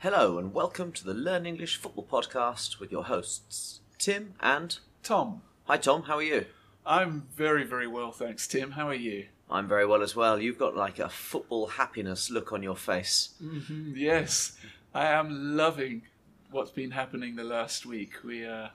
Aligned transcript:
Hello, 0.00 0.38
and 0.38 0.54
welcome 0.54 0.92
to 0.92 1.04
the 1.04 1.12
Learn 1.14 1.44
English 1.46 1.76
Football 1.76 2.06
Podcast 2.10 2.80
with 2.80 2.90
your 2.90 3.04
hosts, 3.04 3.80
Tim 3.98 4.34
and. 4.40 4.78
Tom, 5.02 5.42
Hi, 5.64 5.76
Tom, 5.76 6.02
how 6.04 6.16
are 6.16 6.22
you? 6.22 6.46
I'm 6.86 7.26
very, 7.36 7.64
very 7.64 7.86
well, 7.86 8.10
thanks, 8.10 8.46
Tim. 8.48 8.72
How 8.72 8.88
are 8.88 8.94
you? 8.94 9.26
I'm 9.50 9.68
very 9.68 9.86
well 9.86 10.02
as 10.02 10.16
well. 10.16 10.40
You've 10.40 10.58
got 10.58 10.76
like 10.76 10.98
a 10.98 11.08
football 11.08 11.66
happiness 11.66 12.30
look 12.30 12.52
on 12.52 12.62
your 12.62 12.76
face. 12.76 13.30
hmm 13.40 13.92
yes, 13.94 14.56
I 14.94 15.06
am 15.06 15.56
loving 15.56 16.02
what's 16.50 16.70
been 16.70 16.92
happening 16.92 17.36
the 17.36 17.44
last 17.44 17.84
week. 17.86 18.14
We 18.24 18.44
are, 18.44 18.70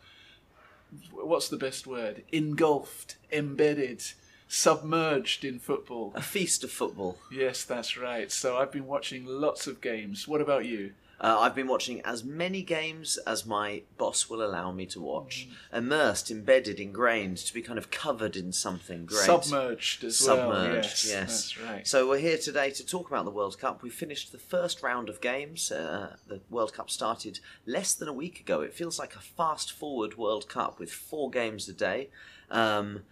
what's 1.12 1.50
the 1.50 1.58
best 1.58 1.86
word? 1.88 2.24
Engulfed, 2.32 3.18
embedded, 3.32 4.04
submerged 4.48 5.44
in 5.44 5.60
football. 5.60 6.12
A 6.16 6.22
feast 6.22 6.64
of 6.64 6.72
football. 6.72 7.18
Yes, 7.32 7.64
that's 7.64 7.98
right. 7.98 8.32
So 8.32 8.58
I've 8.58 8.72
been 8.72 8.86
watching 8.88 9.26
lots 9.26 9.68
of 9.68 9.82
games. 9.82 10.28
What 10.28 10.42
about 10.42 10.66
you? 10.66 10.92
Uh, 11.20 11.38
I've 11.40 11.56
been 11.56 11.68
watching 11.68 12.02
as 12.02 12.24
many 12.24 12.62
games 12.62 13.18
as 13.26 13.46
my 13.46 13.84
boss 13.98 14.30
will 14.30 14.44
allow 14.44 14.72
me 14.72 14.86
to 14.88 15.00
watch. 15.00 15.48
Immersed, 15.72 16.30
embedded, 16.30 16.80
ingrained, 16.80 17.38
to 17.38 17.54
be 17.54 17.62
kind 17.62 17.78
of 17.80 17.90
covered 17.90 18.36
in 18.36 18.52
something 18.52 19.06
great. 19.06 19.26
Submerged 19.26 20.04
as 20.04 20.22
well. 20.28 20.38
Submerged, 20.38 20.86
Yes, 20.86 21.08
yes. 21.10 21.28
that's 21.54 21.62
right. 21.62 21.88
So 21.88 22.10
we're 22.10 22.18
here 22.20 22.38
today 22.38 22.70
to 22.72 22.86
talk 22.86 23.08
about 23.10 23.24
the 23.26 23.32
World 23.32 23.58
Cup. 23.60 23.82
We 23.82 23.90
finished 23.90 24.32
the 24.34 24.38
first 24.40 24.84
round 24.84 25.08
of 25.08 25.22
games. 25.22 25.72
Uh, 25.72 26.18
the 26.28 26.42
World 26.50 26.74
Cup 26.74 26.90
started 26.90 27.40
less 27.66 27.94
than 27.94 28.08
a 28.10 28.14
week 28.14 28.42
ago. 28.42 28.62
It 28.62 28.74
feels 28.74 29.00
like 29.00 29.16
a 29.16 29.20
fast 29.20 29.72
forward 29.72 30.18
World 30.18 30.50
Cup 30.50 30.80
with 30.80 30.92
four 30.92 31.30
games 31.30 31.70
a 31.70 31.74
day. 31.74 32.10
Um, 32.52 33.04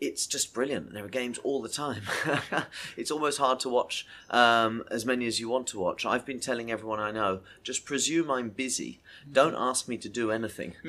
it's 0.00 0.26
just 0.26 0.52
brilliant. 0.52 0.92
There 0.92 1.04
are 1.04 1.08
games 1.08 1.38
all 1.38 1.62
the 1.62 1.68
time. 1.68 2.02
it's 2.96 3.10
almost 3.10 3.38
hard 3.38 3.60
to 3.60 3.68
watch 3.68 4.06
um, 4.30 4.84
as 4.90 5.06
many 5.06 5.26
as 5.26 5.40
you 5.40 5.48
want 5.48 5.66
to 5.68 5.78
watch. 5.78 6.04
I've 6.04 6.26
been 6.26 6.40
telling 6.40 6.70
everyone 6.70 7.00
I 7.00 7.10
know 7.10 7.40
just 7.62 7.84
presume 7.84 8.30
I'm 8.30 8.50
busy. 8.50 9.00
Don't 9.30 9.54
ask 9.56 9.88
me 9.88 9.96
to 9.98 10.08
do 10.08 10.30
anything. 10.30 10.74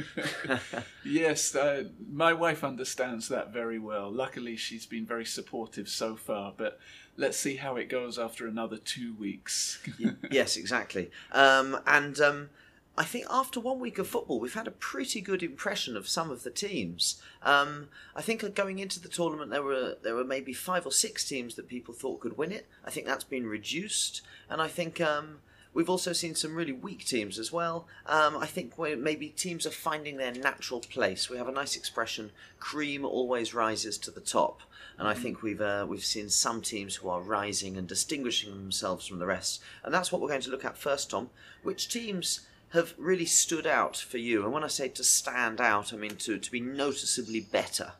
Yes, 1.05 1.55
uh, 1.55 1.83
my 2.11 2.33
wife 2.33 2.63
understands 2.63 3.27
that 3.27 3.53
very 3.53 3.77
well. 3.77 4.11
Luckily, 4.11 4.55
she's 4.55 4.87
been 4.87 5.05
very 5.05 5.23
supportive 5.23 5.87
so 5.87 6.15
far, 6.15 6.51
but 6.57 6.79
let's 7.15 7.37
see 7.37 7.57
how 7.57 7.75
it 7.75 7.89
goes 7.89 8.17
after 8.17 8.47
another 8.47 8.77
two 8.77 9.13
weeks. 9.13 9.79
yes, 10.31 10.57
exactly. 10.57 11.11
Um, 11.31 11.79
and 11.85 12.19
um, 12.19 12.49
I 12.97 13.03
think 13.03 13.25
after 13.29 13.59
one 13.59 13.79
week 13.79 13.97
of 13.97 14.07
football, 14.07 14.39
we've 14.39 14.53
had 14.53 14.67
a 14.67 14.71
pretty 14.71 15.19
good 15.19 15.43
impression 15.43 15.97
of 15.97 16.07
some 16.07 16.31
of 16.31 16.43
the 16.43 16.49
teams. 16.49 17.21
Um, 17.43 17.89
I 18.15 18.21
think 18.21 18.55
going 18.55 18.79
into 18.79 19.01
the 19.01 19.09
tournament, 19.09 19.51
there 19.51 19.63
were 19.63 19.97
there 20.01 20.15
were 20.15 20.23
maybe 20.23 20.53
five 20.53 20.85
or 20.85 20.91
six 20.91 21.27
teams 21.27 21.55
that 21.55 21.67
people 21.67 21.93
thought 21.93 22.21
could 22.21 22.37
win 22.37 22.51
it. 22.51 22.67
I 22.85 22.91
think 22.91 23.05
that's 23.05 23.25
been 23.25 23.47
reduced, 23.47 24.21
and 24.49 24.61
I 24.61 24.67
think. 24.67 25.01
Um, 25.01 25.39
We've 25.75 25.89
also 25.89 26.13
seen 26.13 26.35
some 26.35 26.55
really 26.55 26.71
weak 26.71 27.03
teams 27.03 27.37
as 27.37 27.51
well. 27.51 27.85
Um, 28.05 28.37
I 28.37 28.45
think 28.45 28.79
maybe 28.79 29.27
teams 29.27 29.65
are 29.65 29.71
finding 29.71 30.15
their 30.15 30.31
natural 30.31 30.79
place. 30.79 31.29
We 31.29 31.35
have 31.35 31.49
a 31.49 31.51
nice 31.51 31.75
expression: 31.75 32.31
"Cream 32.61 33.03
always 33.03 33.53
rises 33.53 33.97
to 33.97 34.09
the 34.09 34.21
top." 34.21 34.61
And 34.97 35.05
I 35.05 35.13
think 35.13 35.43
we've 35.43 35.59
uh, 35.59 35.85
we've 35.85 36.05
seen 36.05 36.29
some 36.29 36.61
teams 36.61 36.95
who 36.95 37.09
are 37.09 37.19
rising 37.19 37.75
and 37.75 37.89
distinguishing 37.89 38.51
themselves 38.51 39.05
from 39.05 39.19
the 39.19 39.25
rest. 39.25 39.61
And 39.83 39.93
that's 39.93 40.13
what 40.13 40.21
we're 40.21 40.29
going 40.29 40.39
to 40.43 40.49
look 40.49 40.63
at 40.63 40.77
first, 40.77 41.09
Tom. 41.09 41.29
Which 41.61 41.89
teams 41.89 42.47
have 42.69 42.93
really 42.97 43.25
stood 43.25 43.67
out 43.67 43.97
for 43.97 44.17
you? 44.17 44.43
And 44.43 44.51
when 44.51 44.63
I 44.63 44.67
say 44.67 44.89
to 44.89 45.03
stand 45.03 45.61
out, 45.61 45.93
I 45.93 45.97
mean 45.97 46.15
to, 46.17 46.37
to 46.37 46.51
be 46.51 46.59
noticeably 46.59 47.41
better. 47.41 47.93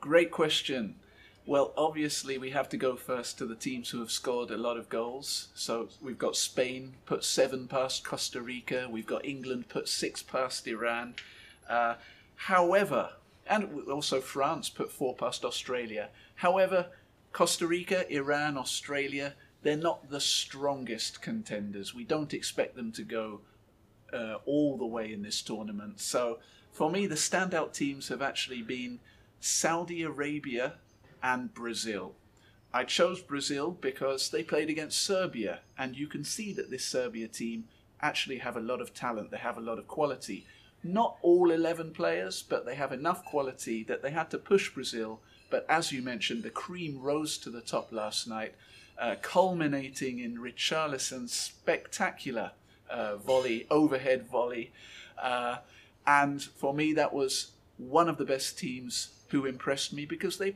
Great 0.00 0.30
question. 0.30 0.96
Well, 1.44 1.72
obviously, 1.76 2.38
we 2.38 2.50
have 2.50 2.68
to 2.68 2.76
go 2.76 2.94
first 2.94 3.36
to 3.38 3.46
the 3.46 3.56
teams 3.56 3.90
who 3.90 3.98
have 3.98 4.12
scored 4.12 4.50
a 4.50 4.56
lot 4.56 4.76
of 4.76 4.88
goals. 4.88 5.48
So 5.54 5.88
we've 6.00 6.18
got 6.18 6.36
Spain 6.36 6.94
put 7.04 7.24
seven 7.24 7.66
past 7.66 8.04
Costa 8.04 8.40
Rica. 8.40 8.86
We've 8.88 9.06
got 9.06 9.24
England 9.24 9.68
put 9.68 9.88
six 9.88 10.22
past 10.22 10.68
Iran. 10.68 11.14
Uh, 11.68 11.94
however, 12.36 13.10
and 13.46 13.88
also 13.88 14.20
France 14.20 14.68
put 14.68 14.92
four 14.92 15.14
past 15.16 15.44
Australia. 15.44 16.10
However, 16.36 16.86
Costa 17.32 17.66
Rica, 17.66 18.10
Iran, 18.12 18.56
Australia, 18.56 19.34
they're 19.62 19.76
not 19.76 20.10
the 20.10 20.20
strongest 20.20 21.22
contenders. 21.22 21.94
We 21.94 22.04
don't 22.04 22.34
expect 22.34 22.76
them 22.76 22.92
to 22.92 23.02
go 23.02 23.40
uh, 24.12 24.36
all 24.44 24.76
the 24.76 24.86
way 24.86 25.12
in 25.12 25.22
this 25.22 25.40
tournament. 25.42 26.00
So 26.00 26.38
for 26.72 26.90
me, 26.90 27.06
the 27.06 27.14
standout 27.14 27.72
teams 27.72 28.08
have 28.08 28.22
actually 28.22 28.62
been 28.62 29.00
Saudi 29.40 30.02
Arabia 30.02 30.74
and 31.22 31.52
Brazil. 31.54 32.14
I 32.74 32.84
chose 32.84 33.20
Brazil 33.20 33.70
because 33.70 34.30
they 34.30 34.42
played 34.42 34.70
against 34.70 35.02
Serbia, 35.02 35.60
and 35.76 35.96
you 35.96 36.06
can 36.06 36.24
see 36.24 36.52
that 36.54 36.70
this 36.70 36.84
Serbia 36.84 37.28
team 37.28 37.64
actually 38.00 38.38
have 38.38 38.56
a 38.56 38.60
lot 38.60 38.80
of 38.80 38.94
talent. 38.94 39.30
They 39.30 39.36
have 39.36 39.58
a 39.58 39.62
lot 39.62 39.78
of 39.78 39.86
quality. 39.86 40.46
Not 40.82 41.18
all 41.22 41.50
11 41.50 41.92
players, 41.92 42.42
but 42.42 42.64
they 42.64 42.74
have 42.74 42.90
enough 42.90 43.24
quality 43.24 43.84
that 43.84 44.02
they 44.02 44.10
had 44.10 44.30
to 44.30 44.38
push 44.38 44.70
Brazil. 44.70 45.20
But 45.50 45.66
as 45.68 45.92
you 45.92 46.02
mentioned, 46.02 46.42
the 46.42 46.50
cream 46.50 46.98
rose 47.00 47.36
to 47.38 47.50
the 47.50 47.60
top 47.60 47.92
last 47.92 48.26
night, 48.26 48.54
uh, 49.02 49.16
culminating 49.20 50.20
in 50.20 50.38
Richarlison's 50.38 51.32
spectacular 51.32 52.52
uh, 52.88 53.16
volley, 53.16 53.66
overhead 53.68 54.28
volley. 54.28 54.70
Uh, 55.20 55.56
and 56.06 56.40
for 56.40 56.72
me, 56.72 56.92
that 56.92 57.12
was 57.12 57.50
one 57.78 58.08
of 58.08 58.16
the 58.16 58.24
best 58.24 58.56
teams 58.56 59.10
who 59.28 59.44
impressed 59.44 59.92
me 59.92 60.06
because 60.06 60.38
they 60.38 60.54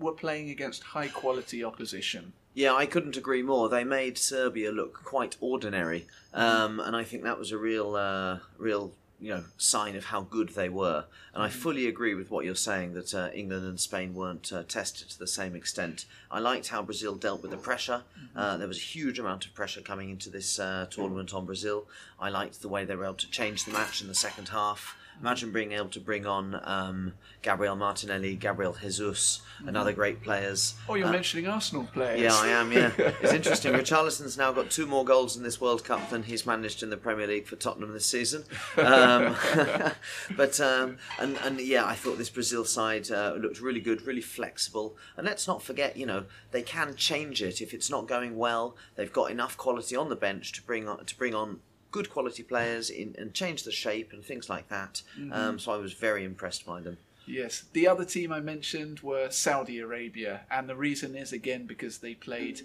were 0.00 0.12
playing 0.12 0.48
against 0.48 0.82
high 0.82 1.08
quality 1.08 1.62
opposition. 1.62 2.32
Yeah, 2.54 2.74
I 2.74 2.86
couldn't 2.86 3.16
agree 3.18 3.42
more. 3.42 3.68
They 3.68 3.84
made 3.84 4.16
Serbia 4.16 4.72
look 4.72 5.02
quite 5.04 5.36
ordinary, 5.40 6.06
um, 6.32 6.80
and 6.80 6.94
I 6.94 7.04
think 7.04 7.24
that 7.24 7.38
was 7.38 7.50
a 7.50 7.58
real, 7.58 7.96
uh, 7.96 8.38
real, 8.56 8.92
you 9.20 9.30
know, 9.30 9.44
sign 9.56 9.96
of 9.96 10.06
how 10.06 10.20
good 10.22 10.50
they 10.50 10.68
were. 10.68 11.04
And 11.32 11.42
I 11.42 11.48
fully 11.48 11.86
agree 11.86 12.14
with 12.14 12.30
what 12.30 12.44
you're 12.44 12.54
saying 12.54 12.94
that 12.94 13.14
uh, 13.14 13.30
England 13.34 13.66
and 13.66 13.80
Spain 13.80 14.14
weren't 14.14 14.52
uh, 14.52 14.62
tested 14.64 15.08
to 15.10 15.18
the 15.18 15.26
same 15.26 15.54
extent. 15.54 16.06
I 16.30 16.40
liked 16.40 16.68
how 16.68 16.82
Brazil 16.82 17.14
dealt 17.14 17.42
with 17.42 17.50
the 17.50 17.56
pressure. 17.56 18.02
Uh, 18.36 18.56
there 18.56 18.68
was 18.68 18.78
a 18.78 18.80
huge 18.80 19.18
amount 19.18 19.46
of 19.46 19.54
pressure 19.54 19.80
coming 19.80 20.10
into 20.10 20.30
this 20.30 20.58
uh, 20.58 20.86
tournament 20.90 21.32
on 21.32 21.46
Brazil. 21.46 21.86
I 22.18 22.28
liked 22.28 22.60
the 22.60 22.68
way 22.68 22.84
they 22.84 22.96
were 22.96 23.04
able 23.04 23.14
to 23.14 23.30
change 23.30 23.64
the 23.64 23.72
match 23.72 24.02
in 24.02 24.08
the 24.08 24.14
second 24.14 24.48
half. 24.48 24.96
Imagine 25.20 25.52
being 25.52 25.72
able 25.72 25.88
to 25.88 26.00
bring 26.00 26.26
on 26.26 26.60
um, 26.64 27.12
Gabriel 27.42 27.76
Martinelli, 27.76 28.36
Gabriel 28.36 28.76
Jesus, 28.80 29.40
and 29.66 29.76
other 29.76 29.92
great 29.92 30.22
players. 30.22 30.74
Oh, 30.88 30.94
you're 30.94 31.08
Uh, 31.08 31.12
mentioning 31.12 31.46
Arsenal 31.46 31.84
players. 31.92 32.20
yeah, 32.20 32.34
I 32.34 32.48
am. 32.48 32.70
Yeah, 32.72 32.90
it's 32.98 33.32
interesting. 33.32 33.72
Richarlison's 33.72 34.36
now 34.36 34.52
got 34.52 34.70
two 34.70 34.86
more 34.86 35.04
goals 35.04 35.36
in 35.36 35.42
this 35.42 35.60
World 35.60 35.84
Cup 35.84 36.10
than 36.10 36.24
he's 36.24 36.44
managed 36.44 36.82
in 36.82 36.90
the 36.90 36.96
Premier 36.96 37.26
League 37.26 37.46
for 37.46 37.56
Tottenham 37.56 37.92
this 37.92 38.06
season. 38.06 38.44
Um, 38.76 39.34
but 40.36 40.60
um, 40.60 40.98
and 41.18 41.36
and 41.38 41.60
yeah, 41.60 41.84
I 41.86 41.94
thought 41.94 42.18
this 42.18 42.30
Brazil 42.30 42.64
side 42.64 43.10
uh, 43.10 43.34
looked 43.38 43.60
really 43.60 43.80
good, 43.80 44.02
really 44.02 44.20
flexible. 44.20 44.96
And 45.16 45.26
let's 45.26 45.46
not 45.46 45.62
forget, 45.62 45.96
you 45.96 46.06
know, 46.06 46.24
they 46.50 46.62
can 46.62 46.94
change 46.96 47.42
it 47.42 47.60
if 47.60 47.72
it's 47.72 47.88
not 47.90 48.08
going 48.08 48.36
well. 48.36 48.76
They've 48.96 49.12
got 49.12 49.30
enough 49.30 49.56
quality 49.56 49.96
on 49.96 50.08
the 50.08 50.16
bench 50.16 50.52
to 50.52 50.62
bring 50.62 50.88
on 50.88 51.04
to 51.04 51.16
bring 51.16 51.34
on 51.34 51.60
good 51.94 52.10
quality 52.10 52.42
players 52.42 52.90
in 52.90 53.14
and 53.16 53.32
change 53.32 53.62
the 53.62 53.70
shape 53.70 54.12
and 54.12 54.24
things 54.24 54.50
like 54.50 54.68
that. 54.68 55.00
Um, 55.30 55.60
so 55.60 55.70
I 55.70 55.76
was 55.76 55.92
very 55.92 56.24
impressed 56.24 56.66
by 56.66 56.80
them. 56.80 56.98
Yes, 57.24 57.66
the 57.72 57.86
other 57.86 58.04
team 58.04 58.32
I 58.32 58.40
mentioned 58.40 58.98
were 58.98 59.30
Saudi 59.30 59.78
Arabia, 59.78 60.40
and 60.50 60.68
the 60.68 60.74
reason 60.74 61.14
is 61.14 61.32
again 61.32 61.66
because 61.66 61.98
they 61.98 62.14
played 62.14 62.62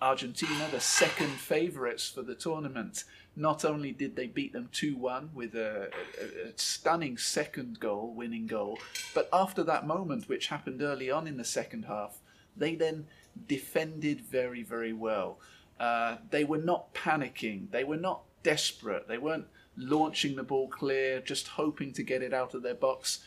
Argentina, 0.00 0.66
the 0.70 0.80
second 0.80 1.32
favourites 1.32 2.08
for 2.08 2.22
the 2.22 2.34
tournament. 2.34 3.04
Not 3.36 3.62
only 3.62 3.92
did 3.92 4.16
they 4.16 4.26
beat 4.26 4.54
them 4.54 4.70
2 4.72 4.96
1 4.96 5.30
with 5.34 5.54
a, 5.54 5.90
a, 6.22 6.48
a 6.48 6.52
stunning 6.56 7.18
second 7.18 7.78
goal, 7.78 8.14
winning 8.16 8.46
goal, 8.46 8.78
but 9.12 9.28
after 9.34 9.62
that 9.64 9.86
moment, 9.86 10.30
which 10.30 10.46
happened 10.46 10.80
early 10.80 11.10
on 11.10 11.26
in 11.26 11.36
the 11.36 11.44
second 11.44 11.84
half, 11.84 12.16
they 12.56 12.74
then 12.74 13.06
defended 13.46 14.22
very, 14.22 14.62
very 14.62 14.94
well. 14.94 15.38
Uh, 15.78 16.16
they 16.30 16.44
were 16.44 16.64
not 16.72 16.94
panicking, 16.94 17.70
they 17.70 17.84
were 17.84 18.02
not 18.08 18.22
desperate, 18.42 19.08
they 19.08 19.18
weren't 19.18 19.46
launching 19.76 20.36
the 20.36 20.42
ball 20.42 20.68
clear, 20.68 21.20
just 21.20 21.48
hoping 21.48 21.92
to 21.94 22.02
get 22.02 22.22
it 22.22 22.34
out 22.34 22.54
of 22.54 22.62
their 22.62 22.74
box 22.74 23.20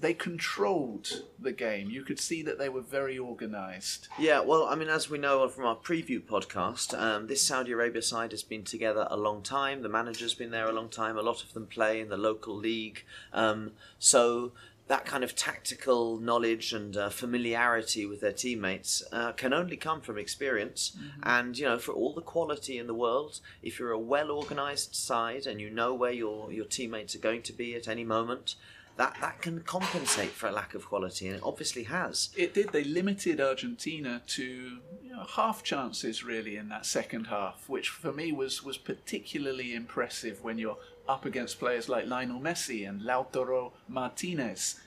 they 0.00 0.14
controlled 0.14 1.24
the 1.38 1.52
game. 1.52 1.90
You 1.90 2.02
could 2.02 2.18
see 2.18 2.42
that 2.42 2.58
they 2.58 2.68
were 2.68 2.80
very 2.80 3.18
organised. 3.18 4.08
Yeah, 4.18 4.40
well, 4.40 4.64
I 4.64 4.74
mean, 4.74 4.88
as 4.88 5.10
we 5.10 5.18
know 5.18 5.46
from 5.48 5.66
our 5.66 5.76
preview 5.76 6.20
podcast, 6.20 6.98
um, 6.98 7.26
this 7.26 7.42
Saudi 7.42 7.72
Arabia 7.72 8.02
side 8.02 8.30
has 8.30 8.42
been 8.42 8.64
together 8.64 9.06
a 9.10 9.16
long 9.16 9.42
time. 9.42 9.82
The 9.82 9.88
manager's 9.88 10.34
been 10.34 10.50
there 10.50 10.68
a 10.68 10.72
long 10.72 10.88
time. 10.88 11.18
A 11.18 11.22
lot 11.22 11.42
of 11.42 11.52
them 11.52 11.66
play 11.66 12.00
in 12.00 12.08
the 12.08 12.16
local 12.16 12.54
league. 12.54 13.04
Um, 13.32 13.72
so 13.98 14.52
that 14.90 15.06
kind 15.06 15.22
of 15.22 15.36
tactical 15.36 16.18
knowledge 16.18 16.72
and 16.72 16.96
uh, 16.96 17.08
familiarity 17.08 18.04
with 18.04 18.20
their 18.20 18.32
teammates 18.32 19.04
uh, 19.12 19.30
can 19.30 19.52
only 19.52 19.76
come 19.76 20.00
from 20.00 20.18
experience. 20.18 20.96
And, 21.22 21.56
you 21.56 21.64
know, 21.64 21.78
for 21.78 21.92
all 21.92 22.12
the 22.12 22.20
quality 22.20 22.76
in 22.76 22.88
the 22.88 22.94
world, 22.94 23.38
if 23.62 23.78
you're 23.78 23.92
a 23.92 23.98
well 24.00 24.32
organised 24.32 24.96
side 24.96 25.46
and 25.46 25.60
you 25.60 25.70
know 25.70 25.94
where 25.94 26.10
your, 26.10 26.50
your 26.50 26.64
teammates 26.64 27.14
are 27.14 27.20
going 27.20 27.42
to 27.42 27.52
be 27.52 27.76
at 27.76 27.86
any 27.86 28.02
moment, 28.02 28.56
that 28.96 29.16
that 29.20 29.40
can 29.40 29.60
compensate 29.60 30.30
for 30.30 30.48
a 30.48 30.52
lack 30.52 30.74
of 30.74 30.84
quality, 30.84 31.28
and 31.28 31.36
it 31.36 31.42
obviously 31.42 31.84
has. 31.84 32.28
It 32.36 32.52
did. 32.52 32.70
They 32.70 32.84
limited 32.84 33.40
Argentina 33.40 34.20
to 34.26 34.42
you 34.42 35.12
know, 35.12 35.24
half 35.24 35.62
chances 35.62 36.22
really 36.22 36.56
in 36.56 36.68
that 36.68 36.84
second 36.84 37.28
half, 37.28 37.68
which 37.68 37.88
for 37.88 38.12
me 38.12 38.32
was 38.32 38.62
was 38.62 38.76
particularly 38.76 39.74
impressive 39.74 40.42
when 40.42 40.58
you're 40.58 40.76
up 41.10 41.24
against 41.24 41.58
players 41.58 41.88
like 41.88 42.06
Lionel 42.06 42.40
Messi 42.40 42.88
and 42.88 43.02
Lautaro 43.02 43.72
Martinez. 43.88 44.80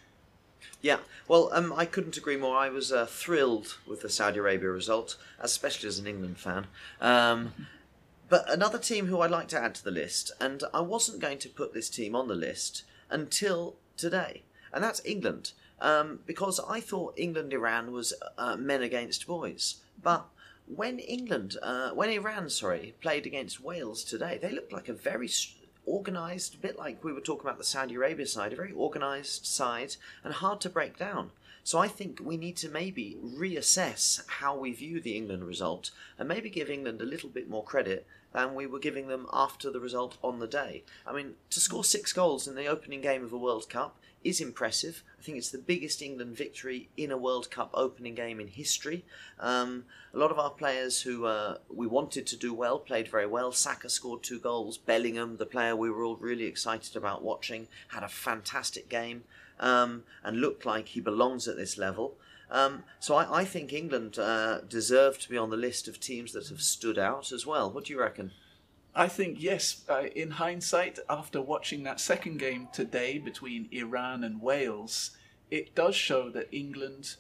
Yeah, 0.82 1.00
well, 1.28 1.50
um, 1.52 1.74
I 1.76 1.86
couldn't 1.86 2.16
agree 2.16 2.38
more. 2.38 2.56
I 2.56 2.70
was 2.70 2.92
uh, 2.92 3.06
thrilled 3.06 3.78
with 3.86 4.02
the 4.02 4.10
Saudi 4.10 4.40
Arabia 4.40 4.70
result, 4.70 5.18
especially 5.40 5.90
as 5.90 6.00
an 6.00 6.08
England 6.08 6.38
fan. 6.38 6.68
Um, 7.02 7.52
but 8.30 8.50
another 8.50 8.80
team 8.80 9.08
who 9.08 9.20
I'd 9.20 9.32
like 9.32 9.50
to 9.50 9.60
add 9.60 9.76
to 9.76 9.84
the 9.84 9.92
list, 9.92 10.32
and 10.40 10.64
I 10.74 10.80
wasn't 10.80 11.20
going 11.20 11.40
to 11.40 11.50
put 11.50 11.74
this 11.74 11.90
team 11.90 12.16
on 12.16 12.30
the 12.30 12.36
list 12.36 12.84
until 13.10 13.76
today, 13.98 14.44
and 14.72 14.82
that's 14.82 15.02
England. 15.04 15.52
Um, 15.82 16.20
because 16.26 16.62
I 16.62 16.80
thought 16.80 17.14
England 17.18 17.52
Iran 17.52 17.92
was 17.92 18.14
uh, 18.38 18.56
men 18.56 18.82
against 18.82 19.28
boys. 19.28 19.82
But 20.02 20.26
when 20.66 21.00
England, 21.00 21.58
uh, 21.62 21.90
when 21.90 22.10
Iran, 22.10 22.50
sorry, 22.50 22.96
played 23.02 23.26
against 23.26 23.62
Wales 23.62 24.06
today, 24.06 24.40
they 24.42 24.52
looked 24.52 24.72
like 24.72 24.88
a 24.88 24.94
very 24.94 25.28
organised, 25.88 26.56
a 26.56 26.58
bit 26.58 26.78
like 26.78 27.04
we 27.04 27.14
were 27.14 27.22
talking 27.22 27.46
about 27.46 27.58
the 27.58 27.64
Saudi 27.64 27.96
Arabia 27.96 28.26
side, 28.26 28.54
a 28.54 28.56
very 28.56 28.74
organised 28.74 29.46
side 29.46 29.96
and 30.24 30.34
hard 30.34 30.62
to 30.62 30.70
break 30.70 30.98
down. 30.98 31.32
So 31.64 31.80
I 31.80 31.88
think 31.88 32.20
we 32.22 32.36
need 32.36 32.58
to 32.58 32.70
maybe 32.70 33.18
reassess 33.24 34.22
how 34.28 34.58
we 34.58 34.74
view 34.74 35.00
the 35.00 35.16
England 35.16 35.46
result 35.46 35.92
and 36.18 36.28
maybe 36.28 36.50
give 36.50 36.70
England 36.70 37.02
a 37.02 37.06
little 37.06 37.30
bit 37.30 37.50
more 37.50 37.64
credit 37.64 38.06
than 38.34 38.54
we 38.54 38.66
were 38.66 38.80
giving 38.80 39.08
them 39.08 39.28
after 39.32 39.72
the 39.72 39.80
result 39.80 40.18
on 40.22 40.40
the 40.40 40.48
day. 40.48 40.84
I 41.08 41.14
mean, 41.14 41.36
to 41.52 41.60
score 41.62 41.84
six 41.84 42.12
goals 42.12 42.48
in 42.48 42.56
the 42.56 42.68
opening 42.68 43.00
game 43.00 43.24
of 43.24 43.32
a 43.32 43.38
World 43.38 43.70
Cup 43.70 43.98
is 44.24 44.42
impressive. 44.42 45.04
I 45.20 45.24
think 45.24 45.38
it's 45.38 45.52
the 45.52 45.58
biggest 45.58 46.02
England 46.02 46.36
victory 46.36 46.90
in 46.98 47.12
a 47.12 47.18
World 47.18 47.50
Cup 47.50 47.70
opening 47.74 48.16
game 48.16 48.40
in 48.40 48.48
history. 48.48 49.06
Um, 49.40 49.86
a 50.14 50.18
lot 50.18 50.32
of 50.32 50.40
our 50.40 50.50
players 50.50 51.02
who 51.02 51.26
uh, 51.26 51.58
we 51.74 51.88
wanted 51.88 52.28
to 52.28 52.36
do 52.36 52.54
well 52.54 52.80
played 52.80 53.08
very 53.08 53.28
well. 53.28 53.52
Saka 53.52 53.90
scored 53.90 54.24
two 54.24 54.40
goals. 54.40 54.78
Bellingham, 54.78 55.38
the 55.38 55.46
player 55.46 55.76
we 55.76 55.90
were 55.90 56.04
all 56.04 56.18
really 56.18 56.46
excited 56.46 56.96
about 56.96 57.24
watching, 57.24 57.68
had 57.90 58.04
a 58.04 58.08
fantastic 58.08 58.90
game 58.90 59.24
um, 59.60 60.04
and 60.24 60.42
looked 60.42 60.66
like 60.66 60.90
he 60.90 61.00
belongs 61.00 61.48
at 61.48 61.58
this 61.58 61.78
level. 61.78 62.16
Um, 62.52 62.84
so 63.00 63.16
I, 63.16 63.40
I, 63.40 63.46
think 63.46 63.74
England 63.74 64.20
uh, 64.20 64.62
deserve 64.62 65.18
to 65.20 65.30
be 65.30 65.38
on 65.38 65.50
the 65.50 65.58
list 65.58 65.88
of 65.88 66.00
teams 66.00 66.34
that 66.34 66.50
have 66.50 66.62
stood 66.62 67.00
out 67.00 67.32
as 67.32 67.48
well. 67.48 67.72
What 67.72 67.86
do 67.86 67.94
you 67.94 68.00
reckon? 68.00 68.32
I 68.96 69.08
think 69.08 69.42
yes. 69.42 69.82
Uh, 69.90 70.06
in 70.16 70.32
hindsight, 70.32 71.00
after 71.10 71.42
watching 71.42 71.84
that 71.84 72.00
second 72.00 72.38
game 72.38 72.68
today 72.72 73.18
between 73.18 73.68
Iran 73.72 74.24
and 74.24 74.42
Wales, 74.42 75.12
it 75.50 75.74
does 75.74 75.96
show 75.96 76.30
that 76.30 76.48
England, 76.52 77.16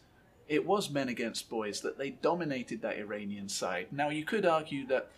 it 0.47 0.65
was 0.65 0.89
men 0.89 1.09
against 1.09 1.49
boys 1.49 1.81
that 1.81 1.97
they 1.97 2.11
dominated 2.11 2.81
that 2.81 2.97
Iranian 2.97 3.49
side. 3.49 3.87
Now 3.91 4.09
you 4.09 4.23
could 4.23 4.45
argue 4.45 4.85
that 4.87 5.09